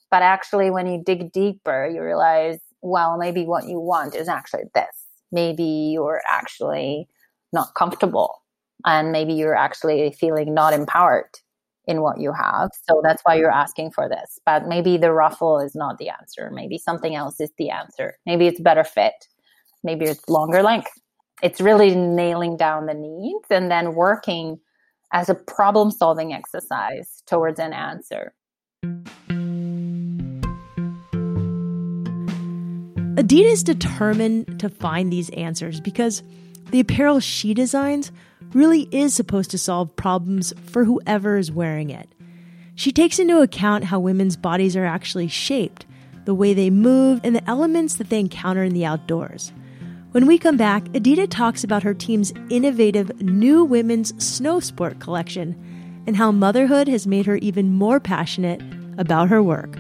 But 0.10 0.22
actually 0.22 0.72
when 0.72 0.88
you 0.88 1.04
dig 1.06 1.32
deeper, 1.32 1.88
you 1.94 2.02
realize, 2.02 2.60
well, 2.82 3.18
maybe 3.18 3.44
what 3.44 3.68
you 3.68 3.80
want 3.80 4.16
is 4.16 4.30
actually 4.30 4.64
this. 4.74 4.96
Maybe 5.32 5.92
you're 5.94 6.22
actually 6.30 7.08
not 7.52 7.76
comfortable 7.76 8.42
and 8.86 9.12
maybe 9.12 9.34
you're 9.34 9.58
actually 9.58 10.12
feeling 10.14 10.54
not 10.54 10.74
empowered 10.74 11.30
in 11.88 12.02
what 12.02 12.20
you 12.20 12.32
have. 12.32 12.70
So 12.88 13.02
that's 13.04 13.22
why 13.24 13.36
you're 13.36 13.52
asking 13.52 13.92
for 13.92 14.08
this. 14.08 14.40
But 14.46 14.68
maybe 14.68 14.98
the 14.98 15.12
ruffle 15.12 15.60
is 15.60 15.76
not 15.76 15.98
the 15.98 16.10
answer. 16.10 16.50
Maybe 16.54 16.78
something 16.78 17.16
else 17.16 17.40
is 17.42 17.52
the 17.58 17.70
answer. 17.70 18.18
Maybe 18.26 18.48
it's 18.48 18.60
better 18.60 18.84
fit. 18.84 19.28
Maybe 19.84 20.06
it's 20.06 20.28
longer 20.30 20.64
length. 20.64 20.92
It's 21.44 21.60
really 21.60 21.96
nailing 21.96 22.56
down 22.56 22.86
the 22.86 22.94
needs 22.94 23.46
and 23.50 23.70
then 23.70 23.94
working 23.94 24.60
as 25.12 25.30
a 25.30 25.36
problem 25.36 25.92
solving 25.92 26.34
exercise 26.34 27.22
towards 27.28 27.60
an 27.60 27.74
answer. 27.74 28.34
Edita's 33.18 33.60
is 33.60 33.64
determined 33.64 34.60
to 34.60 34.70
find 34.70 35.12
these 35.12 35.30
answers 35.32 35.80
because 35.80 36.24
the 36.72 36.80
apparel 36.80 37.20
she 37.20 37.54
designs 37.54 38.12
really 38.54 38.88
is 38.92 39.14
supposed 39.14 39.52
to 39.52 39.58
solve 39.58 39.96
problems 39.96 40.54
for 40.66 40.86
whoever 40.86 41.38
is 41.38 41.52
wearing 41.52 41.90
it. 41.90 42.10
She 42.76 42.92
takes 42.92 43.20
into 43.20 43.42
account 43.42 43.86
how 43.86 44.00
women's 44.00 44.36
bodies 44.36 44.76
are 44.76 44.86
actually 44.86 45.28
shaped, 45.28 45.86
the 46.26 46.34
way 46.34 46.54
they 46.54 46.70
move, 46.70 47.22
and 47.24 47.36
the 47.36 47.50
elements 47.50 47.96
that 47.96 48.10
they 48.10 48.20
encounter 48.20 48.64
in 48.64 48.74
the 48.74 48.86
outdoors. 48.86 49.54
When 50.16 50.28
we 50.28 50.38
come 50.38 50.56
back, 50.56 50.86
Edita 50.94 51.28
talks 51.30 51.66
about 51.66 51.84
her 51.84 51.94
team's 51.94 52.32
innovative 52.50 53.22
new 53.22 53.66
women's 53.66 54.14
snow 54.24 54.62
sport 54.62 55.02
collection 55.02 56.02
and 56.08 56.16
how 56.16 56.32
motherhood 56.32 56.88
has 56.88 57.06
made 57.06 57.26
her 57.26 57.36
even 57.36 57.74
more 57.74 58.00
passionate 58.00 58.62
about 58.98 59.28
her 59.28 59.44
work. 59.44 59.78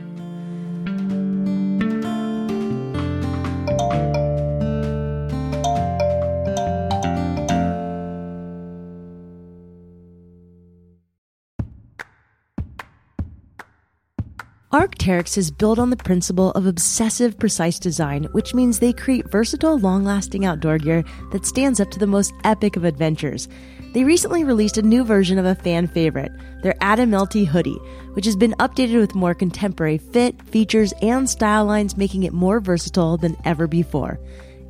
Arc'teryx 14.75 15.38
is 15.38 15.51
built 15.51 15.79
on 15.79 15.89
the 15.89 15.96
principle 15.96 16.51
of 16.51 16.65
obsessive 16.65 17.39
precise 17.39 17.79
design, 17.79 18.25
which 18.34 18.53
means 18.53 18.77
they 18.77 18.91
create 18.91 19.32
versatile, 19.32 19.79
long 19.79 20.03
lasting 20.03 20.44
outdoor 20.44 20.79
gear 20.79 21.01
that 21.32 21.46
stands 21.46 21.79
up 21.79 21.89
to 21.91 21.98
the 21.98 22.05
most 22.05 22.34
epic 22.44 22.75
of 22.75 22.84
adventures. 22.84 23.48
They 23.94 24.03
recently 24.03 24.44
released 24.44 24.77
a 24.77 24.82
new 24.82 25.05
version 25.05 25.39
of 25.39 25.46
a 25.46 25.55
fan 25.55 25.88
favorite, 25.88 26.34
their 26.62 26.75
Atom 26.82 27.15
LT 27.15 27.48
hoodie, 27.48 27.79
which 28.15 28.25
has 28.25 28.36
been 28.36 28.51
updated 28.60 29.00
with 29.00 29.15
more 29.15 29.34
contemporary 29.34 29.98
fit, 29.98 30.41
features, 30.41 30.94
and 31.01 31.29
style 31.29 31.63
lines, 31.63 31.96
making 31.96 32.24
it 32.24 32.34
more 32.34 32.60
versatile 32.60 33.15
than 33.15 33.38
ever 33.46 33.67
before. 33.67 34.20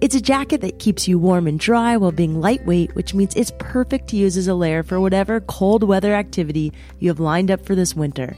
It's 0.01 0.13
a 0.13 0.21
jacket 0.21 0.61
that 0.61 0.77
keeps 0.77 1.07
you 1.07 1.17
warm 1.17 1.47
and 1.47 1.59
dry 1.59 1.97
while 1.97 2.11
being 2.11 2.39
lightweight, 2.39 2.93
which 2.93 3.15
means 3.15 3.33
it's 3.33 3.53
perfect 3.57 4.09
to 4.09 4.17
use 4.17 4.37
as 4.37 4.47
a 4.47 4.53
layer 4.53 4.83
for 4.83 4.99
whatever 4.99 5.39
cold 5.41 5.83
weather 5.83 6.13
activity 6.13 6.71
you 6.99 7.09
have 7.09 7.19
lined 7.19 7.49
up 7.49 7.65
for 7.65 7.73
this 7.73 7.95
winter. 7.95 8.37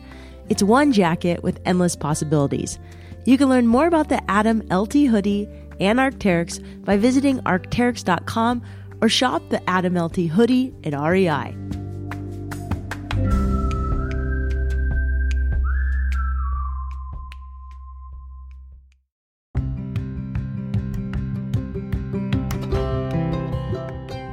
It's 0.50 0.64
one 0.64 0.94
jacket 0.94 1.44
with 1.44 1.60
endless 1.66 1.96
possibilities. 1.96 2.80
You 3.26 3.38
can 3.38 3.50
learn 3.50 3.68
more 3.68 3.88
about 3.88 4.08
the 4.08 4.22
Atom 4.32 4.62
LT 4.72 5.08
hoodie 5.10 5.48
and 5.80 6.00
Arc'teryx 6.00 6.86
by 6.86 6.96
visiting 6.96 7.40
arc'teryx.com 7.40 8.64
or 9.02 9.10
shop 9.10 9.44
the 9.50 9.70
Atom 9.70 9.98
LT 9.98 10.18
hoodie 10.28 10.74
at 10.84 10.94
REI. 10.94 11.56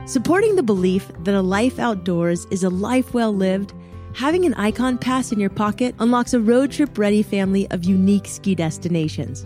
Supporting 0.06 0.54
the 0.54 0.62
belief 0.62 1.10
that 1.24 1.34
a 1.34 1.42
life 1.42 1.80
outdoors 1.80 2.46
is 2.52 2.62
a 2.62 2.70
life 2.70 3.12
well 3.14 3.34
lived 3.34 3.74
having 4.14 4.44
an 4.44 4.54
Ikon 4.54 5.00
Pass 5.00 5.32
in 5.32 5.40
your 5.40 5.50
pocket 5.50 5.94
unlocks 5.98 6.32
a 6.34 6.40
road 6.40 6.70
trip 6.70 6.96
ready 6.96 7.22
family 7.22 7.68
of 7.70 7.84
unique 7.84 8.26
ski 8.26 8.54
destinations. 8.54 9.44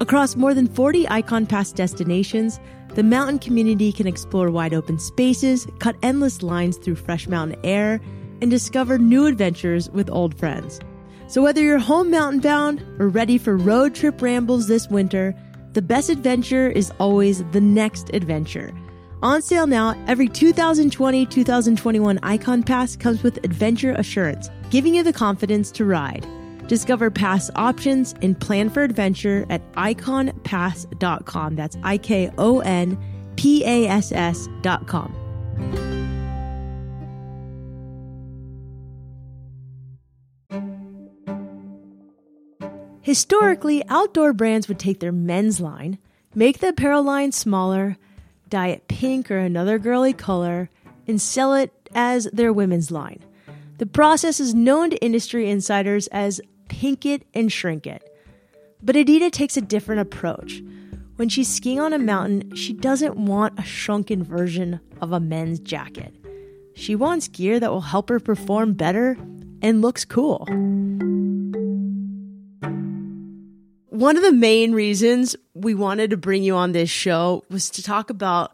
Across 0.00 0.36
more 0.36 0.54
than 0.54 0.68
40 0.68 1.06
Ikon 1.06 1.48
Pass 1.48 1.72
destinations, 1.72 2.60
the 2.94 3.02
mountain 3.02 3.38
community 3.38 3.92
can 3.92 4.06
explore 4.06 4.50
wide 4.50 4.74
open 4.74 4.98
spaces, 4.98 5.66
cut 5.80 5.96
endless 6.02 6.42
lines 6.42 6.76
through 6.76 6.94
fresh 6.94 7.26
mountain 7.26 7.58
air, 7.64 8.00
and 8.40 8.50
discover 8.50 8.96
new 8.96 9.26
adventures 9.26 9.90
with 9.90 10.08
old 10.10 10.38
friends. 10.38 10.80
So, 11.26 11.42
whether 11.42 11.60
you're 11.60 11.78
home 11.78 12.10
mountain 12.10 12.40
bound 12.40 12.82
or 13.00 13.08
ready 13.08 13.38
for 13.38 13.56
road 13.56 13.94
trip 13.94 14.22
rambles 14.22 14.68
this 14.68 14.88
winter, 14.88 15.34
the 15.72 15.82
best 15.82 16.10
adventure 16.10 16.70
is 16.70 16.92
always 17.00 17.42
the 17.50 17.60
next 17.60 18.10
adventure. 18.14 18.72
On 19.22 19.40
sale 19.40 19.66
now, 19.66 19.96
every 20.06 20.28
2020 20.28 21.24
2021 21.26 22.18
Ikon 22.18 22.66
Pass 22.66 22.96
comes 22.96 23.22
with 23.22 23.42
Adventure 23.44 23.92
Assurance, 23.92 24.50
giving 24.70 24.94
you 24.94 25.02
the 25.02 25.12
confidence 25.12 25.70
to 25.72 25.86
ride. 25.86 26.26
Discover 26.68 27.12
pass 27.12 27.50
options 27.56 28.14
and 28.20 28.38
plan 28.38 28.68
for 28.68 28.82
adventure 28.82 29.46
at 29.48 29.62
ikonpass.com. 29.72 31.56
That's 31.56 31.78
I 31.82 31.96
K 31.96 32.30
O 32.36 32.60
N 32.60 32.98
P 33.36 33.64
A 33.64 33.88
S 33.88 34.12
S.com. 34.12 35.14
Historically, 43.00 43.84
outdoor 43.88 44.32
brands 44.32 44.66
would 44.66 44.80
take 44.80 44.98
their 44.98 45.12
men's 45.12 45.60
line, 45.60 45.96
make 46.34 46.58
the 46.58 46.68
apparel 46.68 47.04
line 47.04 47.30
smaller, 47.30 47.96
dye 48.48 48.68
it 48.68 48.88
pink 48.88 49.30
or 49.30 49.38
another 49.38 49.78
girly 49.78 50.12
color, 50.12 50.70
and 51.06 51.20
sell 51.20 51.54
it 51.54 51.72
as 51.94 52.24
their 52.32 52.52
women's 52.52 52.90
line. 52.90 53.20
The 53.78 53.86
process 53.86 54.40
is 54.40 54.54
known 54.54 54.90
to 54.90 55.04
industry 55.04 55.50
insiders 55.50 56.06
as 56.08 56.40
pink 56.68 57.04
it 57.04 57.26
and 57.34 57.52
shrink 57.52 57.86
it. 57.86 58.02
But 58.82 58.96
Edita 58.96 59.30
takes 59.30 59.56
a 59.56 59.60
different 59.60 60.00
approach. 60.00 60.62
When 61.16 61.28
she's 61.28 61.48
skiing 61.48 61.80
on 61.80 61.92
a 61.92 61.98
mountain, 61.98 62.54
she 62.54 62.72
doesn't 62.72 63.16
want 63.16 63.58
a 63.58 63.62
shrunken 63.62 64.22
version 64.22 64.80
of 65.00 65.12
a 65.12 65.20
men's 65.20 65.58
jacket. 65.58 66.14
She 66.74 66.94
wants 66.94 67.28
gear 67.28 67.58
that 67.58 67.70
will 67.70 67.80
help 67.80 68.10
her 68.10 68.20
perform 68.20 68.74
better 68.74 69.16
and 69.62 69.80
looks 69.80 70.04
cool. 70.04 70.46
One 73.96 74.18
of 74.18 74.22
the 74.22 74.30
main 74.30 74.72
reasons 74.72 75.36
we 75.54 75.74
wanted 75.74 76.10
to 76.10 76.18
bring 76.18 76.42
you 76.42 76.54
on 76.54 76.72
this 76.72 76.90
show 76.90 77.44
was 77.48 77.70
to 77.70 77.82
talk 77.82 78.10
about 78.10 78.52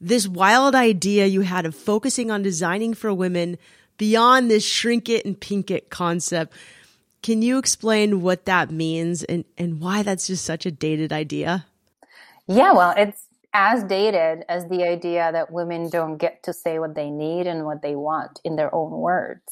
this 0.00 0.28
wild 0.28 0.76
idea 0.76 1.26
you 1.26 1.40
had 1.40 1.66
of 1.66 1.74
focusing 1.74 2.30
on 2.30 2.42
designing 2.44 2.94
for 2.94 3.12
women 3.12 3.58
beyond 3.96 4.48
this 4.48 4.64
shrink 4.64 5.08
it 5.08 5.26
and 5.26 5.40
pink 5.40 5.72
it 5.72 5.90
concept. 5.90 6.54
Can 7.24 7.42
you 7.42 7.58
explain 7.58 8.20
what 8.20 8.44
that 8.44 8.70
means 8.70 9.24
and, 9.24 9.44
and 9.58 9.80
why 9.80 10.04
that's 10.04 10.28
just 10.28 10.44
such 10.44 10.64
a 10.64 10.70
dated 10.70 11.12
idea? 11.12 11.66
Yeah, 12.46 12.72
well, 12.72 12.94
it's 12.96 13.26
as 13.52 13.82
dated 13.82 14.44
as 14.48 14.68
the 14.68 14.84
idea 14.84 15.32
that 15.32 15.50
women 15.50 15.90
don't 15.90 16.18
get 16.18 16.44
to 16.44 16.52
say 16.52 16.78
what 16.78 16.94
they 16.94 17.10
need 17.10 17.48
and 17.48 17.64
what 17.64 17.82
they 17.82 17.96
want 17.96 18.40
in 18.44 18.54
their 18.54 18.72
own 18.72 18.92
words. 18.92 19.42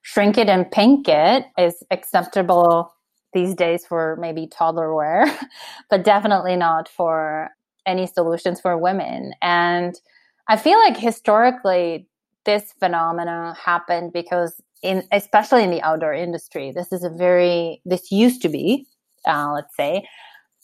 Shrink 0.00 0.38
it 0.38 0.48
and 0.48 0.72
pink 0.72 1.06
it 1.06 1.44
is 1.58 1.84
acceptable 1.90 2.94
these 3.32 3.54
days 3.54 3.86
for 3.86 4.16
maybe 4.20 4.46
toddler 4.46 4.94
wear, 4.94 5.26
but 5.90 6.04
definitely 6.04 6.56
not 6.56 6.88
for 6.88 7.50
any 7.86 8.06
solutions 8.06 8.60
for 8.60 8.76
women. 8.76 9.32
And 9.42 9.94
I 10.48 10.56
feel 10.56 10.78
like 10.78 10.96
historically, 10.96 12.06
this 12.44 12.72
phenomena 12.80 13.54
happened 13.62 14.12
because 14.12 14.60
in 14.82 15.04
especially 15.12 15.62
in 15.62 15.70
the 15.70 15.82
outdoor 15.82 16.14
industry, 16.14 16.72
this 16.72 16.92
is 16.92 17.04
a 17.04 17.10
very 17.10 17.80
this 17.84 18.10
used 18.10 18.42
to 18.42 18.48
be, 18.48 18.86
uh, 19.26 19.52
let's 19.52 19.76
say, 19.76 20.08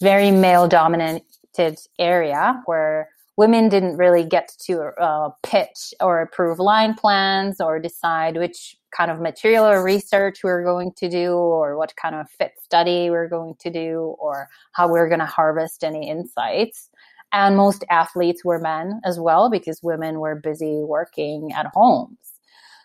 very 0.00 0.30
male 0.30 0.68
dominated 0.68 1.78
area 1.98 2.62
where 2.64 3.08
women 3.36 3.68
didn't 3.68 3.96
really 3.96 4.24
get 4.24 4.50
to 4.66 4.92
uh, 5.00 5.30
pitch 5.42 5.92
or 6.00 6.22
approve 6.22 6.58
line 6.58 6.94
plans 6.94 7.60
or 7.60 7.78
decide 7.78 8.36
which 8.36 8.76
kind 8.96 9.10
of 9.10 9.20
material 9.20 9.66
or 9.66 9.82
research 9.82 10.42
we 10.42 10.50
are 10.50 10.64
going 10.64 10.90
to 10.96 11.08
do 11.08 11.32
or 11.32 11.76
what 11.76 11.94
kind 11.96 12.14
of 12.14 12.30
fit 12.30 12.52
study 12.62 13.10
we 13.10 13.16
are 13.16 13.28
going 13.28 13.54
to 13.60 13.70
do 13.70 14.16
or 14.18 14.48
how 14.72 14.90
we 14.90 14.98
are 14.98 15.08
going 15.08 15.20
to 15.20 15.26
harvest 15.26 15.84
any 15.84 16.08
insights. 16.08 16.88
And 17.32 17.56
most 17.56 17.84
athletes 17.90 18.44
were 18.44 18.58
men 18.58 19.00
as 19.04 19.20
well 19.20 19.50
because 19.50 19.82
women 19.82 20.20
were 20.20 20.36
busy 20.36 20.82
working 20.84 21.52
at 21.52 21.66
homes. 21.74 22.16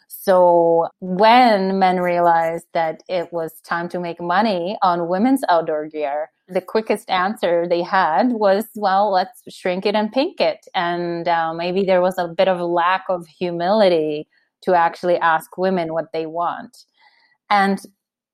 So 0.08 0.90
when 1.00 1.80
men 1.80 2.00
realized 2.00 2.68
that 2.74 3.02
it 3.08 3.32
was 3.32 3.60
time 3.62 3.90
to 3.90 4.00
make 4.00 4.22
money 4.22 4.78
on 4.84 5.08
women's 5.08 5.42
outdoor 5.50 5.88
gear, 5.88 6.30
the 6.52 6.62
quickest 6.62 7.10
answer 7.10 7.66
they 7.68 7.82
had 7.82 8.32
was, 8.32 8.66
well, 8.76 9.12
let's 9.12 9.42
shrink 9.50 9.86
it 9.86 9.96
and 9.96 10.12
pink 10.12 10.40
it. 10.40 10.66
And 10.76 11.28
uh, 11.28 11.54
maybe 11.54 11.84
there 11.84 12.02
was 12.02 12.18
a 12.18 12.28
bit 12.28 12.48
of 12.48 12.60
a 12.60 12.66
lack 12.66 13.06
of 13.10 13.26
humility 13.28 14.28
to 14.64 14.76
actually 14.76 15.18
ask 15.18 15.58
women 15.58 15.94
what 15.94 16.12
they 16.14 16.26
want. 16.26 16.78
And 17.50 17.80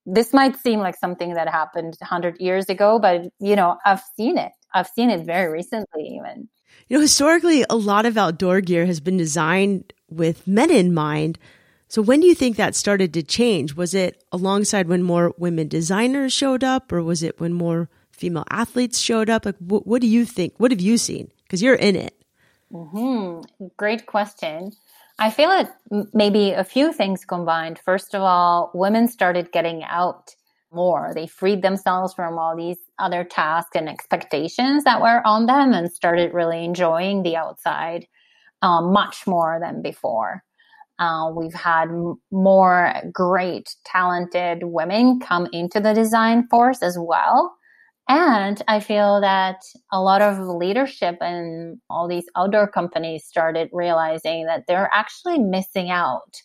this 0.06 0.34
might 0.34 0.58
seem 0.58 0.80
like 0.80 0.96
something 0.98 1.34
that 1.34 1.50
happened 1.50 1.96
100 2.00 2.40
years 2.40 2.70
ago, 2.70 3.00
but 3.00 3.24
you 3.40 3.56
know, 3.56 3.78
I've 3.86 4.02
seen 4.16 4.38
it. 4.38 4.52
I've 4.74 4.88
seen 4.88 5.10
it 5.10 5.26
very 5.26 5.52
recently 5.52 6.04
even. 6.16 6.50
You 6.88 6.98
know, 6.98 7.02
historically, 7.02 7.66
a 7.70 7.76
lot 7.76 8.06
of 8.06 8.18
outdoor 8.18 8.62
gear 8.62 8.86
has 8.86 9.00
been 9.00 9.18
designed 9.18 9.94
with 10.10 10.48
men 10.48 10.72
in 10.72 10.94
mind. 10.94 11.38
So 11.90 12.02
when 12.02 12.20
do 12.20 12.28
you 12.28 12.36
think 12.36 12.56
that 12.58 12.76
started 12.76 13.14
to 13.14 13.24
change? 13.24 13.76
Was 13.76 13.94
it 13.94 14.24
alongside 14.32 14.88
when 14.88 15.04
more 15.04 15.34
women 15.38 15.68
designers 15.68 16.34
showed 16.34 16.64
up 16.64 16.92
or 16.92 17.02
was 17.02 17.24
it 17.24 17.40
when 17.40 17.54
more 17.54 17.90
female 18.18 18.46
athletes 18.50 19.00
showed 19.00 19.30
up? 19.30 19.46
Like, 19.46 19.58
what, 19.60 19.88
what 19.88 20.02
do 20.02 20.08
you 20.08 20.26
think? 20.26 20.54
What 20.58 20.72
have 20.72 20.82
you 20.82 20.98
seen? 20.98 21.32
Because 21.44 21.62
you're 21.62 21.76
in 21.76 21.96
it. 21.96 22.14
Mm-hmm. 22.72 23.68
Great 23.78 24.06
question. 24.06 24.72
I 25.20 25.32
feel 25.32 25.50
it 25.52 25.70
maybe 26.14 26.52
a 26.52 26.64
few 26.64 26.94
things 26.94 27.26
combined. 27.26 27.80
First 27.80 28.14
of 28.14 28.22
all, 28.22 28.72
women 28.74 29.08
started 29.08 29.52
getting 29.52 29.84
out 29.84 30.36
more. 30.72 31.12
They 31.16 31.28
freed 31.28 31.62
themselves 31.62 32.14
from 32.14 32.38
all 32.38 32.56
these 32.56 32.78
other 33.00 33.24
tasks 33.24 33.76
and 33.76 33.90
expectations 33.90 34.84
that 34.84 35.02
were 35.02 35.26
on 35.26 35.46
them 35.46 35.74
and 35.74 35.92
started 35.92 36.34
really 36.34 36.64
enjoying 36.64 37.24
the 37.24 37.36
outside 37.36 38.06
um, 38.62 38.92
much 38.92 39.26
more 39.26 39.60
than 39.62 39.82
before. 39.82 40.44
Uh, 41.00 41.32
we've 41.36 41.54
had 41.54 41.90
m- 41.90 42.20
more 42.32 42.94
great, 43.12 43.76
talented 43.86 44.64
women 44.64 45.20
come 45.20 45.48
into 45.54 45.80
the 45.80 45.94
design 45.94 46.48
force 46.48 46.82
as 46.82 46.98
well. 47.00 47.56
And 48.10 48.62
I 48.70 48.80
feel 48.80 49.20
that 49.22 49.64
a 49.92 50.02
lot 50.02 50.22
of 50.22 50.40
leadership 50.40 51.18
and 51.20 51.78
all 51.90 52.08
these 52.08 52.26
outdoor 52.38 52.68
companies 52.68 53.26
started 53.26 53.70
realizing 53.74 54.46
that 54.46 54.64
they're 54.68 54.90
actually 54.94 55.40
missing 55.40 55.90
out 55.90 56.42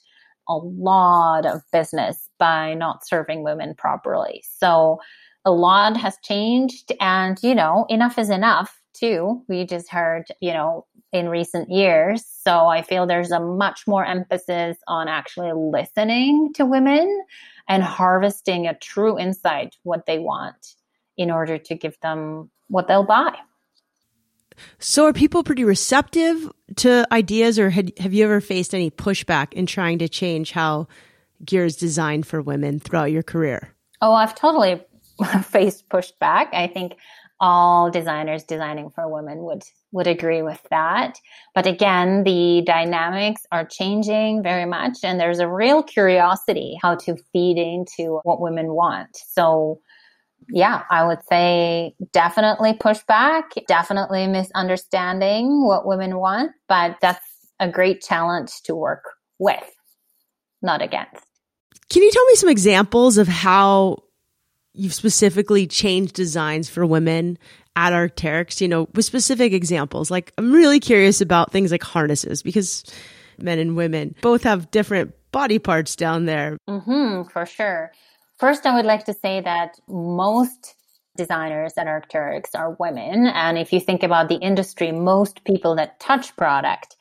a 0.48 0.56
lot 0.56 1.46
of 1.46 1.62
business 1.72 2.28
by 2.38 2.74
not 2.74 3.06
serving 3.06 3.44
women 3.44 3.74
properly. 3.78 4.42
So 4.58 4.98
a 5.44 5.52
lot 5.52 5.96
has 5.96 6.16
changed 6.24 6.92
and, 7.00 7.38
you 7.42 7.54
know, 7.54 7.86
enough 7.88 8.18
is 8.18 8.30
enough 8.30 8.80
too. 8.92 9.42
We 9.48 9.64
just 9.64 9.88
heard, 9.88 10.24
you 10.40 10.52
know, 10.52 10.86
in 11.12 11.28
recent 11.28 11.70
years. 11.70 12.24
So 12.26 12.66
I 12.66 12.82
feel 12.82 13.06
there's 13.06 13.30
a 13.30 13.38
much 13.38 13.82
more 13.86 14.04
emphasis 14.04 14.78
on 14.88 15.06
actually 15.06 15.52
listening 15.52 16.52
to 16.54 16.66
women 16.66 17.24
and 17.68 17.84
harvesting 17.84 18.66
a 18.66 18.76
true 18.78 19.16
insight 19.16 19.76
what 19.84 20.06
they 20.06 20.18
want 20.18 20.74
in 21.16 21.30
order 21.30 21.58
to 21.58 21.74
give 21.74 21.98
them 22.00 22.50
what 22.68 22.88
they'll 22.88 23.04
buy. 23.04 23.34
So 24.78 25.06
are 25.06 25.12
people 25.12 25.42
pretty 25.42 25.64
receptive 25.64 26.50
to 26.76 27.06
ideas 27.12 27.58
or 27.58 27.70
had, 27.70 27.92
have 27.98 28.12
you 28.12 28.24
ever 28.24 28.40
faced 28.40 28.74
any 28.74 28.90
pushback 28.90 29.52
in 29.52 29.66
trying 29.66 29.98
to 29.98 30.08
change 30.08 30.52
how 30.52 30.88
gear 31.44 31.64
is 31.64 31.76
designed 31.76 32.26
for 32.26 32.40
women 32.42 32.78
throughout 32.78 33.10
your 33.10 33.22
career? 33.22 33.74
Oh, 34.00 34.12
I've 34.12 34.34
totally 34.34 34.82
faced 35.42 35.88
pushback. 35.88 36.48
I 36.52 36.66
think 36.66 36.94
all 37.40 37.90
designers 37.90 38.44
designing 38.44 38.88
for 38.90 39.08
women 39.08 39.42
would 39.42 39.64
would 39.90 40.06
agree 40.06 40.42
with 40.42 40.60
that. 40.70 41.18
But 41.54 41.66
again, 41.66 42.22
the 42.22 42.62
dynamics 42.64 43.42
are 43.50 43.66
changing 43.66 44.42
very 44.42 44.64
much 44.64 44.98
and 45.02 45.20
there's 45.20 45.40
a 45.40 45.48
real 45.48 45.82
curiosity 45.82 46.78
how 46.80 46.94
to 46.96 47.16
feed 47.32 47.58
into 47.58 48.20
what 48.22 48.40
women 48.40 48.72
want. 48.72 49.16
So 49.16 49.80
yeah, 50.48 50.82
I 50.90 51.06
would 51.06 51.20
say 51.28 51.94
definitely 52.12 52.74
pushback, 52.74 53.42
definitely 53.66 54.26
misunderstanding 54.26 55.66
what 55.66 55.86
women 55.86 56.18
want, 56.18 56.52
but 56.68 56.96
that's 57.00 57.24
a 57.60 57.68
great 57.70 58.02
challenge 58.02 58.50
to 58.64 58.74
work 58.74 59.04
with, 59.38 59.62
not 60.62 60.82
against. 60.82 61.24
Can 61.88 62.02
you 62.02 62.10
tell 62.10 62.24
me 62.26 62.34
some 62.36 62.48
examples 62.48 63.18
of 63.18 63.28
how 63.28 64.02
you've 64.74 64.94
specifically 64.94 65.66
changed 65.66 66.14
designs 66.14 66.68
for 66.68 66.86
women 66.86 67.38
at 67.76 67.92
Arc'teryx, 67.92 68.60
you 68.60 68.68
know, 68.68 68.88
with 68.94 69.04
specific 69.04 69.52
examples. 69.52 70.10
Like, 70.10 70.32
I'm 70.38 70.52
really 70.52 70.80
curious 70.80 71.20
about 71.20 71.52
things 71.52 71.70
like 71.70 71.82
harnesses 71.82 72.42
because 72.42 72.84
men 73.38 73.58
and 73.58 73.76
women 73.76 74.14
both 74.20 74.42
have 74.44 74.70
different 74.70 75.14
body 75.30 75.58
parts 75.58 75.96
down 75.96 76.26
there. 76.26 76.58
Mm-hmm, 76.68 77.28
for 77.30 77.46
sure. 77.46 77.92
First, 78.42 78.66
I 78.66 78.74
would 78.74 78.86
like 78.86 79.04
to 79.04 79.14
say 79.14 79.40
that 79.40 79.78
most 79.86 80.74
designers 81.16 81.74
at 81.78 81.86
Arc'teryx 81.86 82.46
are 82.56 82.76
women. 82.80 83.28
And 83.28 83.56
if 83.56 83.72
you 83.72 83.78
think 83.78 84.02
about 84.02 84.28
the 84.28 84.40
industry, 84.40 84.90
most 84.90 85.44
people 85.44 85.76
that 85.76 86.00
touch 86.00 86.34
product 86.36 86.96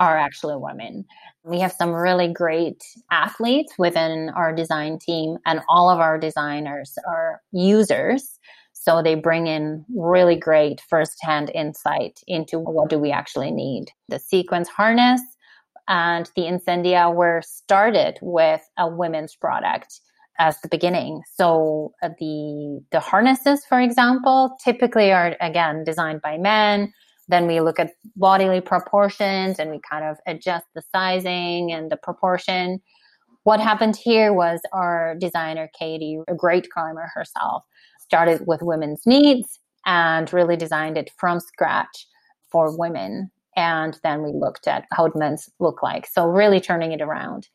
are 0.00 0.18
actually 0.18 0.56
women. 0.58 1.06
We 1.44 1.60
have 1.60 1.72
some 1.72 1.94
really 1.94 2.30
great 2.30 2.82
athletes 3.10 3.72
within 3.78 4.32
our 4.36 4.54
design 4.54 4.98
team, 4.98 5.38
and 5.46 5.62
all 5.66 5.88
of 5.88 5.98
our 5.98 6.18
designers 6.18 6.98
are 7.08 7.40
users. 7.52 8.38
So 8.74 9.02
they 9.02 9.14
bring 9.14 9.46
in 9.46 9.86
really 9.96 10.36
great 10.36 10.82
firsthand 10.90 11.50
insight 11.54 12.20
into 12.26 12.58
what 12.58 12.90
do 12.90 12.98
we 12.98 13.12
actually 13.12 13.50
need. 13.50 13.86
The 14.10 14.18
C-Quence 14.18 14.68
harness 14.68 15.22
and 15.88 16.30
the 16.36 16.46
Incendia 16.46 17.08
were 17.08 17.40
started 17.42 18.18
with 18.20 18.60
a 18.76 18.86
women's 18.86 19.34
product 19.34 20.02
as 20.42 20.60
the 20.60 20.68
beginning. 20.68 21.22
So 21.36 21.92
uh, 22.02 22.08
the 22.18 22.80
the 22.90 22.98
harnesses, 22.98 23.64
for 23.64 23.80
example, 23.80 24.56
typically 24.62 25.12
are 25.12 25.36
again 25.40 25.84
designed 25.84 26.20
by 26.20 26.36
men. 26.36 26.92
Then 27.28 27.46
we 27.46 27.60
look 27.60 27.78
at 27.78 27.92
bodily 28.16 28.60
proportions 28.60 29.60
and 29.60 29.70
we 29.70 29.80
kind 29.88 30.04
of 30.04 30.16
adjust 30.26 30.66
the 30.74 30.82
sizing 30.94 31.72
and 31.72 31.90
the 31.92 31.96
proportion. 31.96 32.80
What 33.44 33.60
happened 33.60 33.96
here 33.96 34.32
was 34.32 34.60
our 34.72 35.14
designer 35.20 35.70
Katie, 35.78 36.18
a 36.26 36.34
great 36.34 36.66
climber 36.70 37.08
herself, 37.14 37.62
started 38.00 38.42
with 38.44 38.62
women's 38.62 39.06
needs 39.06 39.60
and 39.86 40.32
really 40.32 40.56
designed 40.56 40.98
it 40.98 41.10
from 41.16 41.38
scratch 41.38 42.08
for 42.50 42.76
women 42.76 43.30
and 43.56 43.98
then 44.02 44.22
we 44.22 44.32
looked 44.32 44.66
at 44.66 44.86
how 44.92 45.10
men's 45.14 45.48
look 45.60 45.82
like. 45.82 46.06
So 46.06 46.26
really 46.26 46.60
turning 46.60 46.92
it 46.92 47.02
around. 47.02 47.48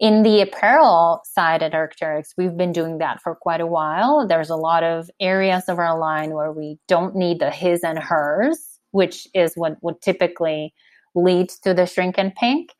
In 0.00 0.22
the 0.22 0.40
apparel 0.40 1.22
side 1.24 1.62
at 1.62 1.72
Arc'teryx, 1.72 2.30
we've 2.36 2.56
been 2.56 2.72
doing 2.72 2.98
that 2.98 3.22
for 3.22 3.36
quite 3.36 3.60
a 3.60 3.66
while. 3.66 4.26
There's 4.26 4.50
a 4.50 4.56
lot 4.56 4.82
of 4.82 5.08
areas 5.20 5.64
of 5.68 5.78
our 5.78 5.98
line 5.98 6.32
where 6.32 6.52
we 6.52 6.78
don't 6.88 7.14
need 7.14 7.38
the 7.38 7.50
his 7.50 7.84
and 7.84 7.98
hers, 7.98 8.80
which 8.90 9.28
is 9.34 9.52
what 9.54 9.76
would 9.82 10.00
typically 10.00 10.74
lead 11.14 11.48
to 11.62 11.74
the 11.74 11.86
shrink 11.86 12.16
and 12.18 12.34
pink. 12.34 12.70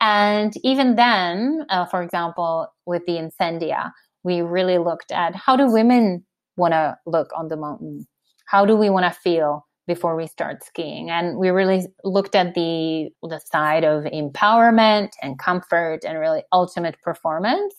And 0.00 0.54
even 0.62 0.96
then, 0.96 1.66
uh, 1.68 1.86
for 1.86 2.02
example, 2.02 2.68
with 2.86 3.02
the 3.06 3.18
Incendia, 3.18 3.92
we 4.24 4.40
really 4.40 4.78
looked 4.78 5.12
at 5.12 5.34
how 5.34 5.56
do 5.56 5.70
women 5.70 6.24
want 6.56 6.72
to 6.72 6.96
look 7.06 7.30
on 7.36 7.48
the 7.48 7.56
mountain? 7.56 8.06
How 8.46 8.64
do 8.64 8.76
we 8.76 8.90
want 8.90 9.04
to 9.04 9.20
feel? 9.20 9.65
Before 9.86 10.16
we 10.16 10.26
start 10.26 10.64
skiing. 10.64 11.10
And 11.10 11.38
we 11.38 11.50
really 11.50 11.86
looked 12.04 12.34
at 12.34 12.54
the 12.54 13.10
the 13.22 13.40
side 13.40 13.84
of 13.84 14.04
empowerment 14.04 15.10
and 15.22 15.38
comfort 15.38 16.00
and 16.04 16.18
really 16.18 16.42
ultimate 16.52 17.00
performance. 17.02 17.74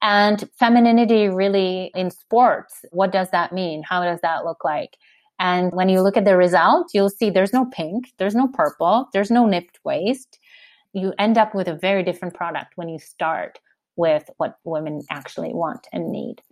And 0.00 0.48
femininity 0.58 1.28
really 1.28 1.92
in 1.94 2.10
sports 2.10 2.84
what 2.90 3.12
does 3.12 3.30
that 3.30 3.52
mean? 3.52 3.82
How 3.82 4.04
does 4.04 4.20
that 4.22 4.44
look 4.44 4.64
like? 4.64 4.96
And 5.38 5.72
when 5.72 5.88
you 5.88 6.02
look 6.02 6.16
at 6.16 6.24
the 6.24 6.36
result 6.36 6.90
you'll 6.94 7.10
see 7.10 7.30
there's 7.30 7.52
no 7.52 7.66
pink 7.66 8.12
there's 8.18 8.34
no 8.34 8.48
purple 8.48 9.08
there's 9.12 9.30
no 9.30 9.46
nipped 9.46 9.80
waist. 9.84 10.38
You 10.92 11.14
end 11.18 11.38
up 11.38 11.54
with 11.54 11.68
a 11.68 11.74
very 11.76 12.02
different 12.02 12.34
product 12.34 12.72
when 12.76 12.88
you 12.88 12.98
start 12.98 13.58
with 13.96 14.28
what 14.36 14.58
women 14.64 15.02
actually 15.10 15.52
want 15.52 15.86
and 15.92 16.10
need 16.10 16.42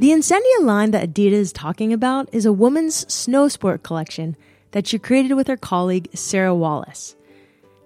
the 0.00 0.12
Incendia 0.12 0.60
line 0.62 0.92
that 0.92 1.10
Edita 1.10 1.32
is 1.32 1.52
talking 1.52 1.92
about 1.92 2.26
is 2.32 2.46
a 2.46 2.52
woman's 2.54 3.12
snow 3.12 3.48
sport 3.48 3.82
collection 3.82 4.34
that 4.70 4.86
she 4.86 4.98
created 4.98 5.34
with 5.34 5.46
her 5.46 5.58
colleague 5.58 6.08
Sarah 6.14 6.54
Wallace. 6.54 7.16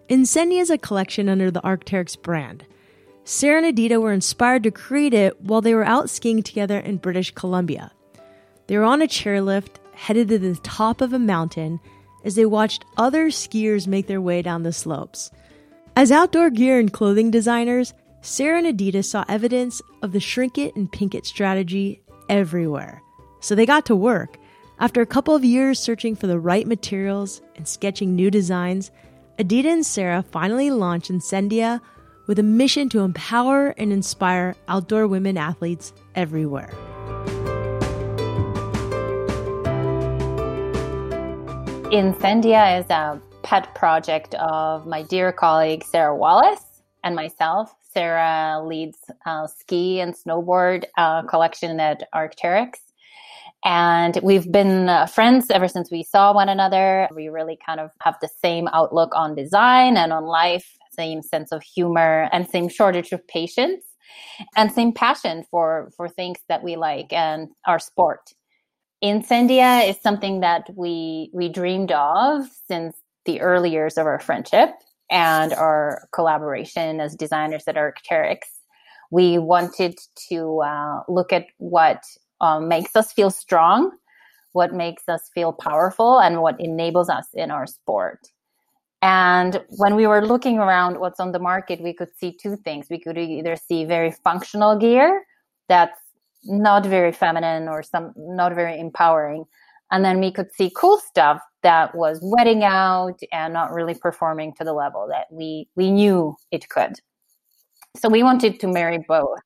Incendia 0.08 0.60
is 0.60 0.70
a 0.70 0.78
collection 0.78 1.28
under 1.28 1.50
the 1.50 1.60
Arc'teryx 1.62 2.22
brand. 2.22 2.64
Sarah 3.24 3.64
and 3.64 3.76
Edita 3.76 4.00
were 4.00 4.12
inspired 4.12 4.62
to 4.62 4.70
create 4.70 5.12
it 5.12 5.40
while 5.40 5.60
they 5.60 5.74
were 5.74 5.82
out 5.82 6.08
skiing 6.08 6.44
together 6.44 6.78
in 6.78 6.98
British 6.98 7.32
Columbia. 7.32 7.90
They 8.68 8.78
were 8.78 8.84
on 8.84 9.02
a 9.02 9.08
chairlift 9.08 9.80
headed 9.94 10.28
to 10.28 10.38
the 10.38 10.54
top 10.62 11.00
of 11.00 11.12
a 11.12 11.18
mountain 11.18 11.80
as 12.24 12.36
they 12.36 12.46
watched 12.46 12.84
other 12.96 13.26
skiers 13.30 13.88
make 13.88 14.06
their 14.06 14.20
way 14.20 14.40
down 14.40 14.62
the 14.62 14.72
slopes. 14.72 15.32
As 15.96 16.12
outdoor 16.12 16.50
gear 16.50 16.78
and 16.78 16.92
clothing 16.92 17.32
designers, 17.32 17.92
Sarah 18.24 18.56
and 18.56 18.66
Edita 18.66 19.04
saw 19.04 19.22
evidence 19.28 19.82
of 20.00 20.12
the 20.12 20.20
shrink 20.20 20.56
it 20.56 20.74
and 20.76 20.90
pink 20.90 21.14
it 21.14 21.26
strategy 21.26 22.00
everywhere. 22.28 23.02
So 23.40 23.54
they 23.54 23.66
got 23.66 23.86
to 23.86 23.96
work. 23.96 24.38
After 24.78 25.00
a 25.00 25.06
couple 25.06 25.34
of 25.34 25.44
years 25.44 25.78
searching 25.78 26.16
for 26.16 26.26
the 26.26 26.38
right 26.38 26.66
materials 26.66 27.42
and 27.56 27.68
sketching 27.68 28.16
new 28.16 28.30
designs, 28.30 28.90
Edita 29.38 29.66
and 29.66 29.86
Sarah 29.86 30.22
finally 30.22 30.70
launched 30.70 31.10
Incendia 31.10 31.80
with 32.26 32.38
a 32.38 32.42
mission 32.42 32.88
to 32.88 33.00
empower 33.00 33.68
and 33.70 33.92
inspire 33.92 34.56
outdoor 34.68 35.06
women 35.06 35.36
athletes 35.36 35.92
everywhere. 36.14 36.72
Incendia 41.92 42.78
is 42.78 42.90
a 42.90 43.20
pet 43.42 43.72
project 43.74 44.34
of 44.36 44.86
my 44.86 45.02
dear 45.02 45.30
colleague 45.30 45.84
Sarah 45.84 46.16
Wallace 46.16 46.82
and 47.04 47.14
myself. 47.14 47.74
Sarah 47.94 48.62
leads 48.64 48.98
uh, 49.24 49.46
ski 49.46 50.00
and 50.00 50.14
snowboard 50.14 50.84
uh, 50.98 51.22
collection 51.22 51.80
at 51.80 52.08
Arc'teryx. 52.14 52.74
And 53.64 54.18
we've 54.22 54.50
been 54.50 54.88
uh, 54.90 55.06
friends 55.06 55.50
ever 55.50 55.68
since 55.68 55.90
we 55.90 56.02
saw 56.02 56.34
one 56.34 56.50
another. 56.50 57.08
We 57.14 57.28
really 57.28 57.58
kind 57.64 57.80
of 57.80 57.90
have 58.02 58.16
the 58.20 58.28
same 58.28 58.68
outlook 58.68 59.12
on 59.14 59.34
design 59.34 59.96
and 59.96 60.12
on 60.12 60.24
life, 60.24 60.76
same 60.92 61.22
sense 61.22 61.50
of 61.50 61.62
humor, 61.62 62.28
and 62.30 62.46
same 62.48 62.68
shortage 62.68 63.12
of 63.12 63.26
patience, 63.26 63.84
and 64.54 64.70
same 64.70 64.92
passion 64.92 65.44
for, 65.50 65.90
for 65.96 66.08
things 66.08 66.40
that 66.48 66.62
we 66.62 66.76
like 66.76 67.10
and 67.12 67.48
our 67.66 67.78
sport. 67.78 68.34
Incendia 69.00 69.80
is 69.80 70.00
something 70.00 70.40
that 70.40 70.68
we 70.74 71.30
we 71.34 71.48
dreamed 71.50 71.92
of 71.92 72.46
since 72.66 72.96
the 73.26 73.40
early 73.40 73.70
years 73.70 73.98
of 73.98 74.06
our 74.06 74.18
friendship 74.18 74.70
and 75.10 75.52
our 75.52 76.08
collaboration 76.12 77.00
as 77.00 77.14
designers 77.14 77.64
at 77.66 77.76
Arc'teryx, 77.76 78.38
we 79.10 79.38
wanted 79.38 79.98
to 80.28 80.60
uh, 80.60 81.00
look 81.08 81.32
at 81.32 81.46
what 81.58 82.02
um, 82.40 82.68
makes 82.68 82.96
us 82.96 83.12
feel 83.12 83.30
strong, 83.30 83.92
what 84.52 84.72
makes 84.72 85.08
us 85.08 85.30
feel 85.34 85.52
powerful, 85.52 86.20
and 86.20 86.42
what 86.42 86.60
enables 86.60 87.08
us 87.08 87.28
in 87.34 87.50
our 87.50 87.66
sport. 87.66 88.28
And 89.02 89.62
when 89.76 89.96
we 89.96 90.06
were 90.06 90.26
looking 90.26 90.58
around 90.58 90.98
what's 90.98 91.20
on 91.20 91.32
the 91.32 91.38
market, 91.38 91.82
we 91.82 91.92
could 91.92 92.08
see 92.16 92.32
two 92.32 92.56
things. 92.56 92.86
We 92.88 92.98
could 92.98 93.18
either 93.18 93.54
see 93.56 93.84
very 93.84 94.10
functional 94.10 94.78
gear 94.78 95.26
that's 95.68 96.00
not 96.44 96.86
very 96.86 97.12
feminine 97.12 97.68
or 97.68 97.82
some 97.82 98.12
not 98.16 98.54
very 98.54 98.78
empowering, 98.78 99.44
and 99.94 100.04
then 100.04 100.18
we 100.18 100.32
could 100.32 100.52
see 100.52 100.72
cool 100.74 100.98
stuff 100.98 101.40
that 101.62 101.94
was 101.94 102.18
wetting 102.20 102.64
out 102.64 103.20
and 103.30 103.54
not 103.54 103.72
really 103.72 103.94
performing 103.94 104.52
to 104.54 104.64
the 104.64 104.72
level 104.72 105.06
that 105.08 105.26
we 105.30 105.68
we 105.76 105.92
knew 105.92 106.34
it 106.50 106.68
could. 106.68 106.94
So 107.96 108.08
we 108.08 108.24
wanted 108.24 108.58
to 108.58 108.66
marry 108.66 108.98
both. 109.06 109.38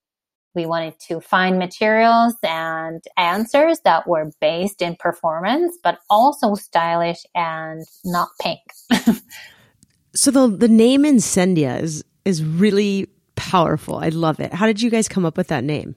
We 0.54 0.64
wanted 0.64 0.98
to 1.08 1.20
find 1.20 1.58
materials 1.58 2.34
and 2.42 3.04
answers 3.18 3.80
that 3.84 4.08
were 4.08 4.30
based 4.40 4.80
in 4.80 4.96
performance, 4.96 5.76
but 5.84 5.98
also 6.08 6.54
stylish 6.54 7.22
and 7.34 7.84
not 8.06 8.28
pink. 8.40 8.60
so 10.14 10.30
the 10.30 10.48
the 10.48 10.68
name 10.68 11.04
Incendia 11.04 11.76
is 11.76 12.02
is 12.24 12.42
really 12.42 13.06
powerful. 13.36 13.96
I 13.96 14.08
love 14.08 14.40
it. 14.40 14.54
How 14.54 14.66
did 14.66 14.80
you 14.80 14.88
guys 14.88 15.08
come 15.08 15.26
up 15.26 15.36
with 15.36 15.48
that 15.48 15.62
name? 15.62 15.94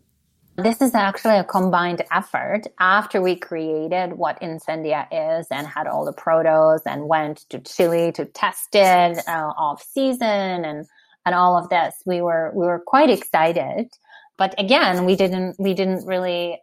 This 0.58 0.82
is 0.82 0.94
actually 0.94 1.38
a 1.38 1.44
combined 1.46 2.04
effort 2.12 2.64
after 2.80 3.22
we 3.22 3.36
created 3.38 4.14
what 4.14 4.42
Incendia 4.42 5.08
is 5.12 5.48
and 5.50 5.66
had 5.66 5.88
all 5.88 6.04
the 6.04 6.14
protos 6.14 6.82
and 6.86 7.08
went 7.08 7.50
to 7.50 7.60
Chile 7.60 8.12
to 8.12 8.26
test 8.26 8.76
it 8.76 9.18
uh, 9.28 9.54
off 9.58 9.82
season 9.82 10.66
and 10.66 10.86
and 11.26 11.36
all 11.36 11.58
of 11.58 11.70
this. 11.70 11.96
We 12.06 12.22
were 12.22 12.52
we 12.54 12.66
were 12.66 12.84
quite 12.86 13.10
excited, 13.10 13.88
but 14.38 14.54
again, 14.60 15.06
we 15.06 15.16
didn't 15.16 15.56
we 15.58 15.74
didn't 15.74 16.06
really 16.06 16.60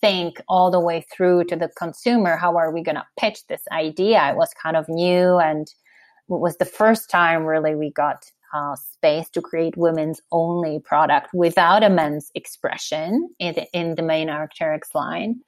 think 0.00 0.40
all 0.48 0.70
the 0.70 0.80
way 0.80 1.04
through 1.12 1.44
to 1.44 1.56
the 1.56 1.68
consumer. 1.76 2.36
How 2.36 2.56
are 2.56 2.72
we 2.72 2.82
going 2.82 2.96
to 2.96 3.06
pitch 3.18 3.46
this 3.48 3.62
idea? 3.72 4.30
It 4.30 4.36
was 4.36 4.50
kind 4.62 4.76
of 4.76 4.88
new 4.88 5.38
and 5.38 5.66
it 5.66 6.40
was 6.40 6.56
the 6.58 6.64
first 6.64 7.10
time 7.10 7.44
really 7.44 7.74
we 7.74 7.90
got 7.90 8.24
uh, 8.52 8.76
space 8.76 9.28
to 9.30 9.40
create 9.40 9.76
women's 9.76 10.20
only 10.30 10.78
product 10.80 11.32
without 11.32 11.82
a 11.82 11.90
men's 11.90 12.30
expression 12.34 13.30
in 13.38 13.54
the, 13.54 13.66
in 13.72 13.94
the 13.94 14.02
main 14.02 14.28
Arc'teryx 14.28 14.94
line. 14.94 15.40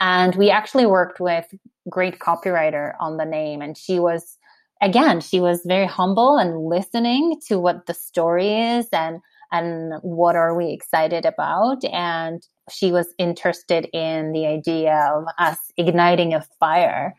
And 0.00 0.34
we 0.34 0.50
actually 0.50 0.86
worked 0.86 1.20
with 1.20 1.46
great 1.88 2.18
copywriter 2.18 2.94
on 2.98 3.16
the 3.16 3.24
name, 3.24 3.62
and 3.62 3.76
she 3.76 4.00
was 4.00 4.36
again 4.82 5.20
she 5.20 5.40
was 5.40 5.62
very 5.64 5.86
humble 5.86 6.36
and 6.36 6.66
listening 6.66 7.40
to 7.46 7.60
what 7.60 7.86
the 7.86 7.94
story 7.94 8.52
is 8.52 8.88
and 8.92 9.20
and 9.52 9.92
what 10.02 10.34
are 10.34 10.56
we 10.56 10.72
excited 10.72 11.24
about. 11.24 11.84
And 11.84 12.44
she 12.70 12.90
was 12.90 13.14
interested 13.18 13.88
in 13.92 14.32
the 14.32 14.46
idea 14.46 15.12
of 15.14 15.24
us 15.38 15.58
igniting 15.76 16.34
a 16.34 16.44
fire. 16.58 17.14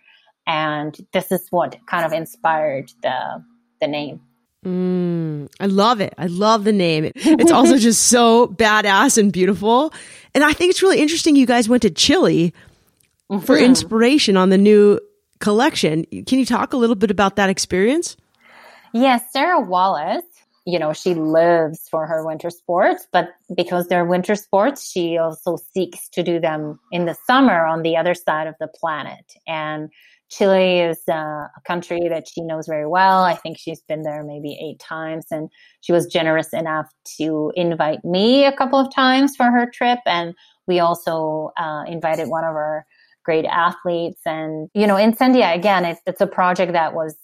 And 0.45 0.97
this 1.13 1.31
is 1.31 1.47
what 1.51 1.77
kind 1.85 2.05
of 2.05 2.11
inspired 2.11 2.91
the 3.01 3.43
the 3.79 3.87
name 3.87 4.19
Mm, 4.63 5.49
I 5.59 5.65
love 5.65 6.01
it. 6.01 6.13
I 6.17 6.27
love 6.27 6.63
the 6.63 6.71
name. 6.71 7.11
It's 7.15 7.51
also 7.51 7.77
just 7.89 8.03
so 8.07 8.47
badass 8.47 9.17
and 9.17 9.31
beautiful. 9.31 9.93
And 10.33 10.43
I 10.43 10.53
think 10.53 10.71
it's 10.71 10.81
really 10.81 10.99
interesting 10.99 11.35
you 11.35 11.45
guys 11.45 11.67
went 11.67 11.81
to 11.83 11.89
Chile 11.89 12.53
mm-hmm. 13.31 13.45
for 13.45 13.57
inspiration 13.57 14.37
on 14.37 14.49
the 14.49 14.57
new 14.57 14.99
collection. 15.39 16.05
Can 16.05 16.39
you 16.39 16.45
talk 16.45 16.73
a 16.73 16.77
little 16.77 16.95
bit 16.95 17.11
about 17.11 17.35
that 17.35 17.49
experience? 17.49 18.15
Yes, 18.93 19.23
Sarah 19.31 19.59
Wallace, 19.59 20.23
you 20.65 20.79
know, 20.79 20.93
she 20.93 21.13
lives 21.13 21.89
for 21.89 22.05
her 22.05 22.25
winter 22.25 22.49
sports, 22.49 23.07
but 23.11 23.29
because 23.53 23.87
they're 23.87 24.05
winter 24.05 24.35
sports, 24.35 24.89
she 24.89 25.17
also 25.17 25.57
seeks 25.73 26.07
to 26.09 26.23
do 26.23 26.39
them 26.39 26.79
in 26.91 27.05
the 27.05 27.15
summer 27.25 27.65
on 27.65 27.81
the 27.81 27.97
other 27.97 28.13
side 28.13 28.47
of 28.47 28.55
the 28.59 28.67
planet. 28.67 29.25
And 29.45 29.89
Chile 30.35 30.79
is 30.79 30.99
uh, 31.07 31.13
a 31.13 31.61
country 31.65 32.09
that 32.09 32.27
she 32.27 32.41
knows 32.41 32.67
very 32.67 32.87
well. 32.87 33.23
I 33.23 33.35
think 33.35 33.57
she's 33.59 33.81
been 33.81 34.01
there 34.01 34.23
maybe 34.23 34.57
eight 34.59 34.79
times, 34.79 35.25
and 35.29 35.49
she 35.81 35.91
was 35.91 36.07
generous 36.07 36.53
enough 36.53 36.89
to 37.17 37.51
invite 37.55 38.03
me 38.03 38.45
a 38.45 38.51
couple 38.51 38.79
of 38.79 38.93
times 38.93 39.35
for 39.35 39.51
her 39.51 39.69
trip. 39.71 39.99
And 40.05 40.33
we 40.65 40.79
also 40.79 41.51
uh, 41.57 41.83
invited 41.87 42.29
one 42.29 42.43
of 42.43 42.55
our 42.55 42.85
great 43.23 43.45
athletes. 43.45 44.21
And, 44.25 44.69
you 44.73 44.87
know, 44.87 44.97
Incendia, 44.97 45.53
again, 45.53 45.85
it's, 45.85 46.01
it's 46.07 46.21
a 46.21 46.27
project 46.27 46.73
that 46.73 46.93
was 46.95 47.15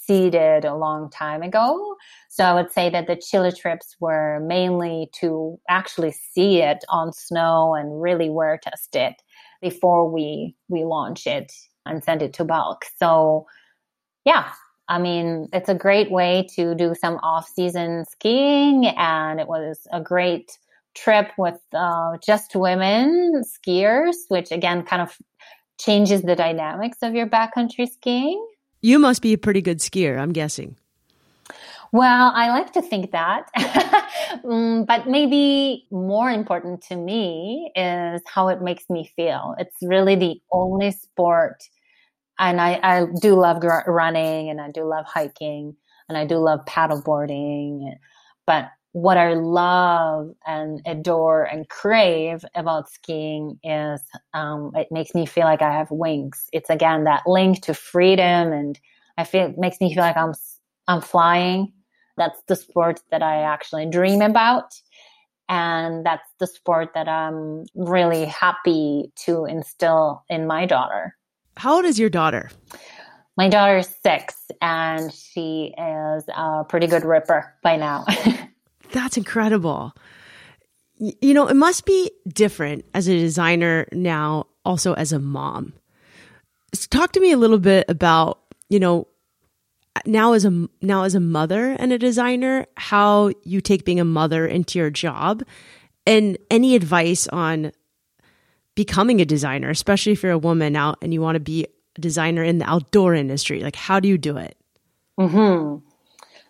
seeded 0.00 0.64
a 0.64 0.74
long 0.74 1.10
time 1.10 1.42
ago. 1.42 1.96
So 2.28 2.44
I 2.44 2.54
would 2.54 2.72
say 2.72 2.88
that 2.90 3.06
the 3.06 3.16
Chile 3.16 3.52
trips 3.52 3.96
were 4.00 4.40
mainly 4.40 5.10
to 5.20 5.58
actually 5.68 6.12
see 6.12 6.62
it 6.62 6.84
on 6.88 7.12
snow 7.12 7.74
and 7.74 8.00
really 8.00 8.30
wear 8.30 8.58
test 8.62 8.96
it 8.96 9.14
before 9.60 10.10
we 10.10 10.54
we 10.68 10.84
launch 10.84 11.26
it 11.26 11.52
and 11.86 12.02
send 12.02 12.22
it 12.22 12.32
to 12.34 12.44
bulk. 12.44 12.84
So, 12.98 13.46
yeah, 14.24 14.52
I 14.88 14.98
mean, 14.98 15.48
it's 15.52 15.68
a 15.68 15.74
great 15.74 16.10
way 16.10 16.46
to 16.54 16.74
do 16.74 16.94
some 16.94 17.16
off 17.22 17.48
season 17.48 18.04
skiing, 18.10 18.86
and 18.86 19.40
it 19.40 19.48
was 19.48 19.86
a 19.92 20.00
great 20.00 20.58
trip 20.94 21.30
with 21.38 21.60
uh, 21.72 22.18
just 22.18 22.54
women 22.54 23.42
skiers, 23.44 24.14
which 24.28 24.52
again 24.52 24.82
kind 24.84 25.02
of 25.02 25.16
changes 25.78 26.22
the 26.22 26.36
dynamics 26.36 26.98
of 27.02 27.14
your 27.14 27.26
backcountry 27.26 27.88
skiing. 27.90 28.46
You 28.80 28.98
must 28.98 29.22
be 29.22 29.32
a 29.32 29.38
pretty 29.38 29.62
good 29.62 29.78
skier, 29.78 30.18
I'm 30.18 30.32
guessing. 30.32 30.76
Well, 31.92 32.32
I 32.34 32.48
like 32.48 32.72
to 32.72 32.82
think 32.82 33.12
that. 33.12 33.48
mm, 34.44 34.84
but 34.84 35.08
maybe 35.08 35.86
more 35.90 36.28
important 36.28 36.82
to 36.88 36.96
me 36.96 37.70
is 37.76 38.20
how 38.26 38.48
it 38.48 38.60
makes 38.60 38.90
me 38.90 39.10
feel. 39.14 39.54
It's 39.58 39.76
really 39.80 40.16
the 40.16 40.40
only 40.50 40.90
sport 40.90 41.62
and 42.38 42.60
I, 42.60 42.80
I 42.82 43.06
do 43.20 43.34
love 43.34 43.60
gr- 43.60 43.88
running 43.90 44.50
and 44.50 44.60
I 44.60 44.70
do 44.70 44.84
love 44.84 45.04
hiking 45.06 45.76
and 46.08 46.18
I 46.18 46.26
do 46.26 46.36
love 46.38 46.60
paddleboarding. 46.66 47.94
But 48.46 48.70
what 48.92 49.16
I 49.16 49.34
love 49.34 50.30
and 50.46 50.80
adore 50.86 51.44
and 51.44 51.68
crave 51.68 52.44
about 52.54 52.88
skiing 52.88 53.58
is 53.64 54.00
um, 54.34 54.70
it 54.76 54.88
makes 54.92 55.14
me 55.14 55.26
feel 55.26 55.44
like 55.44 55.62
I 55.62 55.72
have 55.72 55.90
wings. 55.90 56.48
It's 56.52 56.70
again 56.70 57.04
that 57.04 57.24
link 57.26 57.62
to 57.62 57.74
freedom, 57.74 58.52
and 58.52 58.78
I 59.18 59.24
feel 59.24 59.46
it 59.46 59.58
makes 59.58 59.80
me 59.80 59.92
feel 59.92 60.04
like 60.04 60.16
I'm 60.16 60.32
I'm 60.86 61.00
flying. 61.00 61.72
That's 62.16 62.40
the 62.46 62.54
sport 62.54 63.00
that 63.10 63.20
I 63.20 63.42
actually 63.42 63.90
dream 63.90 64.22
about, 64.22 64.72
and 65.48 66.06
that's 66.06 66.28
the 66.38 66.46
sport 66.46 66.90
that 66.94 67.08
I'm 67.08 67.64
really 67.74 68.26
happy 68.26 69.12
to 69.26 69.44
instill 69.46 70.24
in 70.28 70.46
my 70.46 70.66
daughter. 70.66 71.16
How 71.56 71.76
old 71.76 71.84
is 71.84 71.98
your 71.98 72.10
daughter? 72.10 72.50
My 73.36 73.48
daughter 73.48 73.78
is 73.78 73.92
six, 74.02 74.36
and 74.60 75.12
she 75.12 75.74
is 75.76 76.24
a 76.28 76.64
pretty 76.68 76.86
good 76.86 77.04
ripper 77.04 77.52
by 77.62 77.76
now. 77.76 78.04
That's 78.92 79.16
incredible. 79.16 79.92
You 80.96 81.34
know, 81.34 81.48
it 81.48 81.56
must 81.56 81.84
be 81.84 82.10
different 82.28 82.84
as 82.94 83.08
a 83.08 83.18
designer 83.18 83.86
now, 83.92 84.46
also 84.64 84.94
as 84.94 85.12
a 85.12 85.18
mom. 85.18 85.72
So 86.72 86.86
talk 86.90 87.12
to 87.12 87.20
me 87.20 87.32
a 87.32 87.36
little 87.36 87.58
bit 87.58 87.86
about, 87.88 88.40
you 88.68 88.78
know, 88.78 89.08
now 90.06 90.32
as 90.32 90.44
a 90.44 90.68
now 90.82 91.04
as 91.04 91.14
a 91.14 91.20
mother 91.20 91.72
and 91.78 91.92
a 91.92 91.98
designer, 91.98 92.66
how 92.76 93.32
you 93.44 93.60
take 93.60 93.84
being 93.84 94.00
a 94.00 94.04
mother 94.04 94.46
into 94.46 94.78
your 94.78 94.90
job 94.90 95.42
and 96.06 96.36
any 96.50 96.74
advice 96.74 97.26
on 97.28 97.72
becoming 98.74 99.20
a 99.20 99.24
designer, 99.24 99.70
especially 99.70 100.12
if 100.12 100.22
you're 100.22 100.32
a 100.32 100.38
woman 100.38 100.76
out 100.76 100.98
and 101.02 101.12
you 101.12 101.20
want 101.20 101.36
to 101.36 101.40
be 101.40 101.66
a 101.96 102.00
designer 102.00 102.42
in 102.42 102.58
the 102.58 102.68
outdoor 102.68 103.14
industry? 103.14 103.60
Like, 103.60 103.76
how 103.76 104.00
do 104.00 104.08
you 104.08 104.18
do 104.18 104.36
it? 104.36 104.56
hmm 105.18 105.76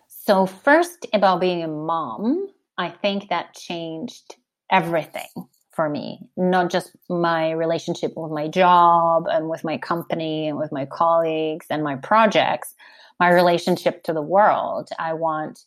So, 0.07 0.45
first, 0.45 1.05
about 1.13 1.39
being 1.39 1.63
a 1.63 1.67
mom, 1.67 2.47
I 2.77 2.89
think 2.89 3.29
that 3.29 3.53
changed 3.53 4.35
everything 4.71 5.29
for 5.71 5.89
me, 5.89 6.19
not 6.37 6.71
just 6.71 6.95
my 7.09 7.51
relationship 7.51 8.13
with 8.15 8.31
my 8.31 8.47
job 8.47 9.25
and 9.27 9.49
with 9.49 9.63
my 9.63 9.77
company 9.77 10.47
and 10.47 10.57
with 10.57 10.71
my 10.71 10.85
colleagues 10.85 11.67
and 11.69 11.83
my 11.83 11.97
projects, 11.97 12.73
my 13.19 13.29
relationship 13.29 14.03
to 14.03 14.13
the 14.13 14.21
world. 14.21 14.89
I 14.97 15.13
want 15.13 15.59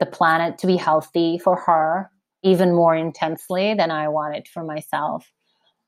the 0.00 0.06
planet 0.06 0.58
to 0.58 0.66
be 0.66 0.76
healthy 0.76 1.38
for 1.38 1.56
her 1.56 2.10
even 2.42 2.74
more 2.74 2.94
intensely 2.94 3.74
than 3.74 3.90
I 3.90 4.08
want 4.08 4.36
it 4.36 4.48
for 4.48 4.62
myself. 4.62 5.32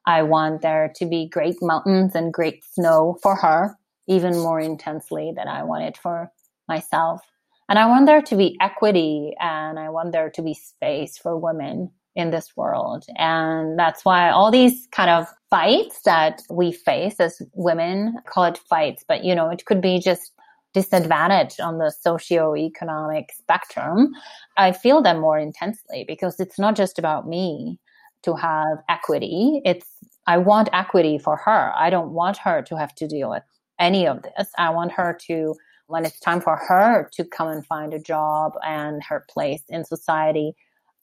I 0.07 0.23
want 0.23 0.63
there 0.63 0.93
to 0.97 1.07
be 1.07 1.29
great 1.29 1.57
mountains 1.61 2.15
and 2.15 2.33
great 2.33 2.65
snow 2.65 3.19
for 3.23 3.35
her, 3.37 3.77
even 4.07 4.39
more 4.39 4.61
intensely 4.61 5.33
than 5.37 5.49
I 5.49 5.65
want 5.65 5.85
it 5.85 5.97
for 5.97 6.31
myself. 6.69 7.23
And 7.69 7.79
I 7.79 7.87
want 7.87 8.07
there 8.07 8.23
to 8.23 8.37
be 8.37 8.57
equity 8.61 9.35
and 9.41 9.79
I 9.79 9.91
want 9.91 10.13
there 10.13 10.31
to 10.31 10.43
be 10.43 10.55
space 10.55 11.19
for 11.19 11.37
women 11.37 11.91
in 12.15 12.31
this 12.31 12.57
world. 12.57 13.05
And 13.17 13.79
that's 13.79 14.05
why 14.05 14.31
all 14.31 14.51
these 14.51 14.87
kind 14.93 15.11
of 15.11 15.27
fights 15.51 16.03
that 16.05 16.43
we 16.49 16.73
face 16.73 17.21
as 17.21 17.43
women 17.53 18.17
call 18.27 18.45
it 18.45 18.59
fights, 18.59 19.05
but 19.07 19.25
you 19.25 19.35
know, 19.35 19.51
it 19.51 19.65
could 19.67 19.81
be 19.81 19.99
just 19.99 20.33
disadvantage 20.73 21.59
on 21.59 21.79
the 21.79 21.91
socio-economic 21.91 23.33
spectrum. 23.33 24.13
I 24.57 24.73
feel 24.73 25.03
them 25.03 25.21
more 25.21 25.39
intensely 25.39 26.05
because 26.07 26.39
it's 26.39 26.59
not 26.59 26.77
just 26.77 26.99
about 26.99 27.27
me 27.27 27.81
to 28.23 28.35
have 28.35 28.79
equity. 28.89 29.63
It's 29.65 29.87
I 30.27 30.39
want 30.39 30.69
equity 30.73 31.19
for 31.19 31.37
her. 31.37 31.73
I 31.77 31.91
don't 31.91 32.13
want 32.13 32.39
her 32.39 32.63
to 32.63 32.77
have 32.77 32.95
to 32.97 33.07
deal 33.07 33.31
with 33.31 33.43
any 33.79 34.07
of 34.07 34.23
this. 34.23 34.51
I 34.59 34.71
want 34.71 34.93
her 34.93 35.17
to 35.27 35.55
when 35.89 36.05
it's 36.05 36.19
time 36.19 36.41
for 36.41 36.57
her 36.57 37.09
to 37.13 37.25
come 37.25 37.49
and 37.49 37.65
find 37.65 37.95
a 37.95 37.99
job 37.99 38.55
and 38.65 39.03
her 39.05 39.25
place 39.31 39.63
in 39.69 39.85
society, 39.85 40.55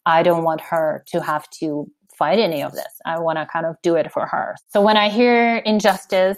I 0.05 0.23
don't 0.23 0.43
want 0.43 0.62
her 0.62 1.03
to 1.07 1.21
have 1.21 1.49
to 1.62 1.89
fight 2.17 2.39
any 2.39 2.62
of 2.62 2.73
this. 2.73 3.01
I 3.05 3.19
want 3.19 3.39
to 3.39 3.45
kind 3.45 3.65
of 3.65 3.75
do 3.81 3.95
it 3.95 4.12
for 4.12 4.25
her. 4.25 4.55
So 4.69 4.81
when 4.81 4.97
I 4.97 5.09
hear 5.09 5.57
injustice 5.57 6.38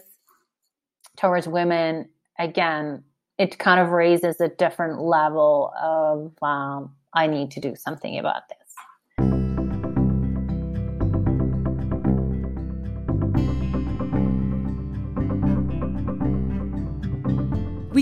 towards 1.17 1.47
women, 1.47 2.07
again, 2.37 3.03
it 3.37 3.57
kind 3.57 3.79
of 3.79 3.89
raises 3.89 4.39
a 4.39 4.47
different 4.47 5.01
level 5.01 5.73
of 5.81 6.31
um, 6.41 6.95
I 7.13 7.27
need 7.27 7.51
to 7.51 7.59
do 7.59 7.75
something 7.75 8.17
about 8.17 8.47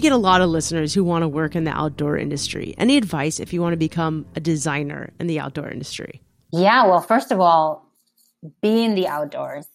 get 0.04 0.12
a 0.12 0.18
lot 0.18 0.42
of 0.42 0.50
listeners 0.50 0.94
who 0.94 1.04
want 1.04 1.24
to 1.24 1.28
work 1.28 1.56
in 1.56 1.64
the 1.64 1.72
outdoor 1.72 2.18
industry. 2.18 2.76
Any 2.78 2.98
advice 2.98 3.40
if 3.40 3.54
you 3.54 3.62
want 3.62 3.74
to 3.74 3.78
become 3.78 4.26
a 4.36 4.40
designer 4.40 5.12
in 5.20 5.28
the 5.28 5.40
outdoor 5.40 5.70
industry? 5.70 6.22
Yeah, 6.52 6.86
well, 6.86 7.02
first 7.02 7.32
of 7.32 7.40
all, 7.40 7.90
be 8.62 8.84
in 8.84 8.94
the 8.94 9.08
outdoors, 9.08 9.66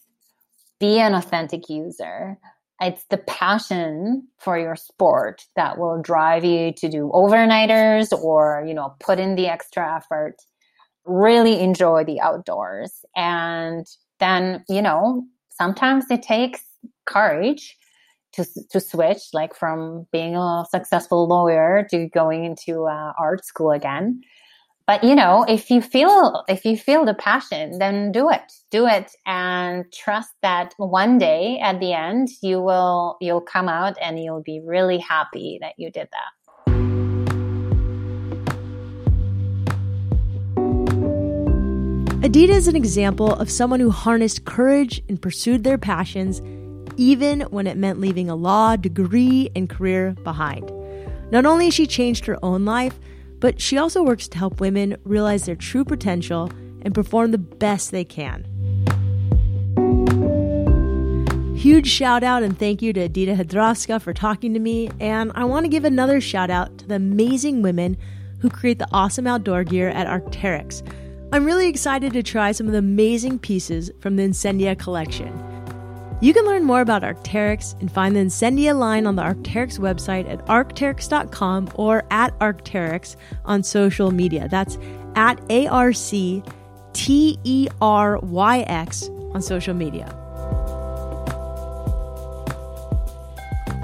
be 0.79 0.99
an 0.99 1.13
authentic 1.13 1.67
user. 1.67 2.37
It's 2.79 3.03
the 3.09 3.17
passion 3.17 4.27
for 4.37 4.57
your 4.57 4.77
sport 4.77 5.45
that 5.57 5.77
will 5.77 6.01
drive 6.01 6.45
you 6.45 6.71
to 6.77 6.87
do 6.87 7.11
overnighters 7.13 8.13
or, 8.13 8.63
you 8.65 8.73
know, 8.73 8.95
put 9.01 9.19
in 9.19 9.35
the 9.35 9.47
extra 9.47 9.97
effort. 9.97 10.35
Really 11.03 11.59
enjoy 11.59 12.05
the 12.05 12.21
outdoors. 12.21 13.03
And 13.15 13.85
then, 14.19 14.63
you 14.69 14.81
know, 14.81 15.25
sometimes 15.49 16.05
it 16.09 16.21
takes 16.21 16.61
courage 17.05 17.75
to 18.33 18.45
to 18.71 18.79
switch 18.79 19.21
like 19.33 19.55
from 19.55 20.07
being 20.11 20.35
a 20.35 20.65
successful 20.69 21.27
lawyer 21.27 21.87
to 21.89 22.07
going 22.09 22.45
into 22.45 22.85
uh, 22.85 23.13
art 23.19 23.45
school 23.45 23.71
again. 23.71 24.21
But 24.85 25.03
you 25.03 25.15
know 25.15 25.45
if 25.47 25.69
you 25.69 25.81
feel 25.81 26.43
if 26.47 26.65
you 26.65 26.75
feel 26.75 27.05
the 27.05 27.13
passion 27.13 27.77
then 27.79 28.11
do 28.11 28.29
it. 28.29 28.51
Do 28.71 28.87
it 28.87 29.11
and 29.25 29.85
trust 29.93 30.31
that 30.41 30.73
one 30.77 31.17
day 31.17 31.59
at 31.59 31.79
the 31.79 31.93
end 31.93 32.29
you 32.41 32.61
will 32.61 33.17
you'll 33.21 33.41
come 33.41 33.69
out 33.69 33.97
and 34.01 34.21
you'll 34.21 34.43
be 34.43 34.61
really 34.65 34.97
happy 34.97 35.59
that 35.61 35.73
you 35.77 35.91
did 35.91 36.09
that. 36.11 36.39
Edita 42.21 42.49
is 42.49 42.67
an 42.67 42.75
example 42.75 43.33
of 43.33 43.49
someone 43.49 43.79
who 43.79 43.89
harnessed 43.89 44.43
courage 44.43 45.01
and 45.07 45.21
pursued 45.21 45.63
their 45.63 45.77
passions 45.77 46.41
even 46.99 47.39
when 47.43 47.65
it 47.65 47.77
meant 47.77 48.01
leaving 48.01 48.29
a 48.29 48.35
law 48.35 48.75
degree 48.75 49.49
and 49.55 49.69
career 49.69 50.13
behind. 50.25 50.69
Not 51.31 51.45
only 51.45 51.65
has 51.65 51.73
she 51.73 51.87
changed 51.87 52.25
her 52.25 52.37
own 52.43 52.65
life, 52.65 52.99
but 53.39 53.61
she 53.61 53.77
also 53.77 54.03
works 54.03 54.27
to 54.27 54.37
help 54.37 54.59
women 54.59 54.97
realize 55.05 55.45
their 55.45 55.55
true 55.55 55.85
potential 55.85 56.51
and 56.81 56.93
perform 56.93 57.31
the 57.31 57.37
best 57.37 57.91
they 57.91 58.03
can. 58.03 58.45
Huge 61.55 61.87
shout 61.87 62.21
out 62.21 62.43
and 62.43 62.59
thank 62.59 62.81
you 62.81 62.91
to 62.91 63.07
Edita 63.07 63.35
Hadravska 63.37 64.01
for 64.01 64.13
talking 64.13 64.53
to 64.53 64.59
me. 64.59 64.89
And 64.99 65.31
I 65.35 65.45
want 65.45 65.63
to 65.63 65.69
give 65.69 65.85
another 65.85 66.19
shout 66.19 66.49
out 66.49 66.77
to 66.79 66.87
the 66.87 66.95
amazing 66.95 67.61
women 67.61 67.95
who 68.39 68.49
create 68.49 68.79
the 68.79 68.87
awesome 68.91 69.25
outdoor 69.25 69.63
gear 69.63 69.87
at 69.87 70.07
Arc'teryx. 70.07 70.85
I'm 71.31 71.45
really 71.45 71.69
excited 71.69 72.11
to 72.11 72.23
try 72.23 72.51
some 72.51 72.65
of 72.67 72.73
the 72.73 72.79
amazing 72.79 73.39
pieces 73.39 73.89
from 74.01 74.17
the 74.17 74.23
Incendia 74.23 74.75
collection. 74.75 75.48
You 76.21 76.33
can 76.33 76.43
learn 76.43 76.65
more 76.65 76.81
about 76.81 77.01
Arc'teryx 77.03 77.79
and 77.79 77.89
find 77.89 78.13
the 78.13 78.19
Incendia 78.19 78.73
line 78.73 79.07
on 79.07 79.15
the 79.15 79.21
Arc'teryx 79.21 79.79
website 79.79 80.29
at 80.29 80.45
arc'teryx.com 80.47 81.71
or 81.75 82.03
at 82.11 82.37
Arc'teryx 82.39 83.15
on 83.45 83.63
social 83.63 84.11
media. 84.11 84.49
That's 84.49 84.77
at 85.15 85.39
A 85.49 85.67
R 85.67 85.93
C 85.93 86.43
T 86.91 87.39
E 87.45 87.69
R 87.81 88.17
Y 88.17 88.59
X 88.67 89.07
on 89.33 89.41
social 89.41 89.73
media. 89.73 90.13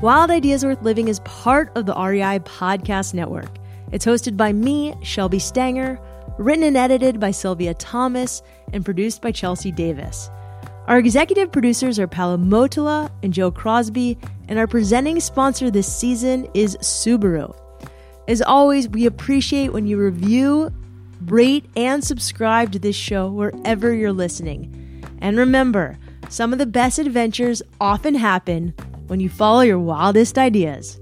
Wild 0.01 0.29
Ideas 0.29 0.65
Worth 0.65 0.81
Living 0.81 1.07
is 1.07 1.21
part 1.21 1.71
of 1.77 1.85
the 1.85 1.93
REI 1.93 2.39
Podcast 2.39 3.13
Network. 3.13 3.49
It's 3.93 4.05
hosted 4.05 4.35
by 4.35 4.51
me, 4.51 4.93
Shelby 5.03 5.39
Stanger, 5.39 5.97
written 6.37 6.65
and 6.65 6.75
edited 6.75 7.17
by 7.17 7.31
Sylvia 7.31 7.73
Thomas, 7.75 8.43
and 8.73 8.83
produced 8.83 9.21
by 9.21 9.31
Chelsea 9.31 9.71
Davis. 9.71 10.29
Our 10.87 10.99
executive 10.99 11.51
producers 11.51 11.97
are 11.97 12.05
Paolo 12.05 12.37
Motola 12.37 13.09
and 13.23 13.33
Joe 13.33 13.49
Crosby, 13.49 14.19
and 14.47 14.59
our 14.59 14.67
presenting 14.67 15.19
sponsor 15.19 15.71
this 15.71 15.91
season 15.91 16.47
is 16.53 16.77
Subaru. 16.77 17.55
As 18.27 18.39
always, 18.43 18.87
we 18.87 19.07
appreciate 19.07 19.73
when 19.73 19.87
you 19.87 19.97
review, 19.97 20.71
rate, 21.25 21.65
and 21.75 22.03
subscribe 22.03 22.71
to 22.71 22.79
this 22.79 22.95
show 22.95 23.31
wherever 23.31 23.95
you're 23.95 24.13
listening. 24.13 25.03
And 25.21 25.37
remember, 25.37 25.97
some 26.29 26.53
of 26.53 26.59
the 26.59 26.67
best 26.67 26.99
adventures 26.99 27.63
often 27.81 28.13
happen 28.13 28.75
when 29.07 29.19
you 29.19 29.29
follow 29.29 29.61
your 29.61 29.79
wildest 29.79 30.37
ideas. 30.37 30.99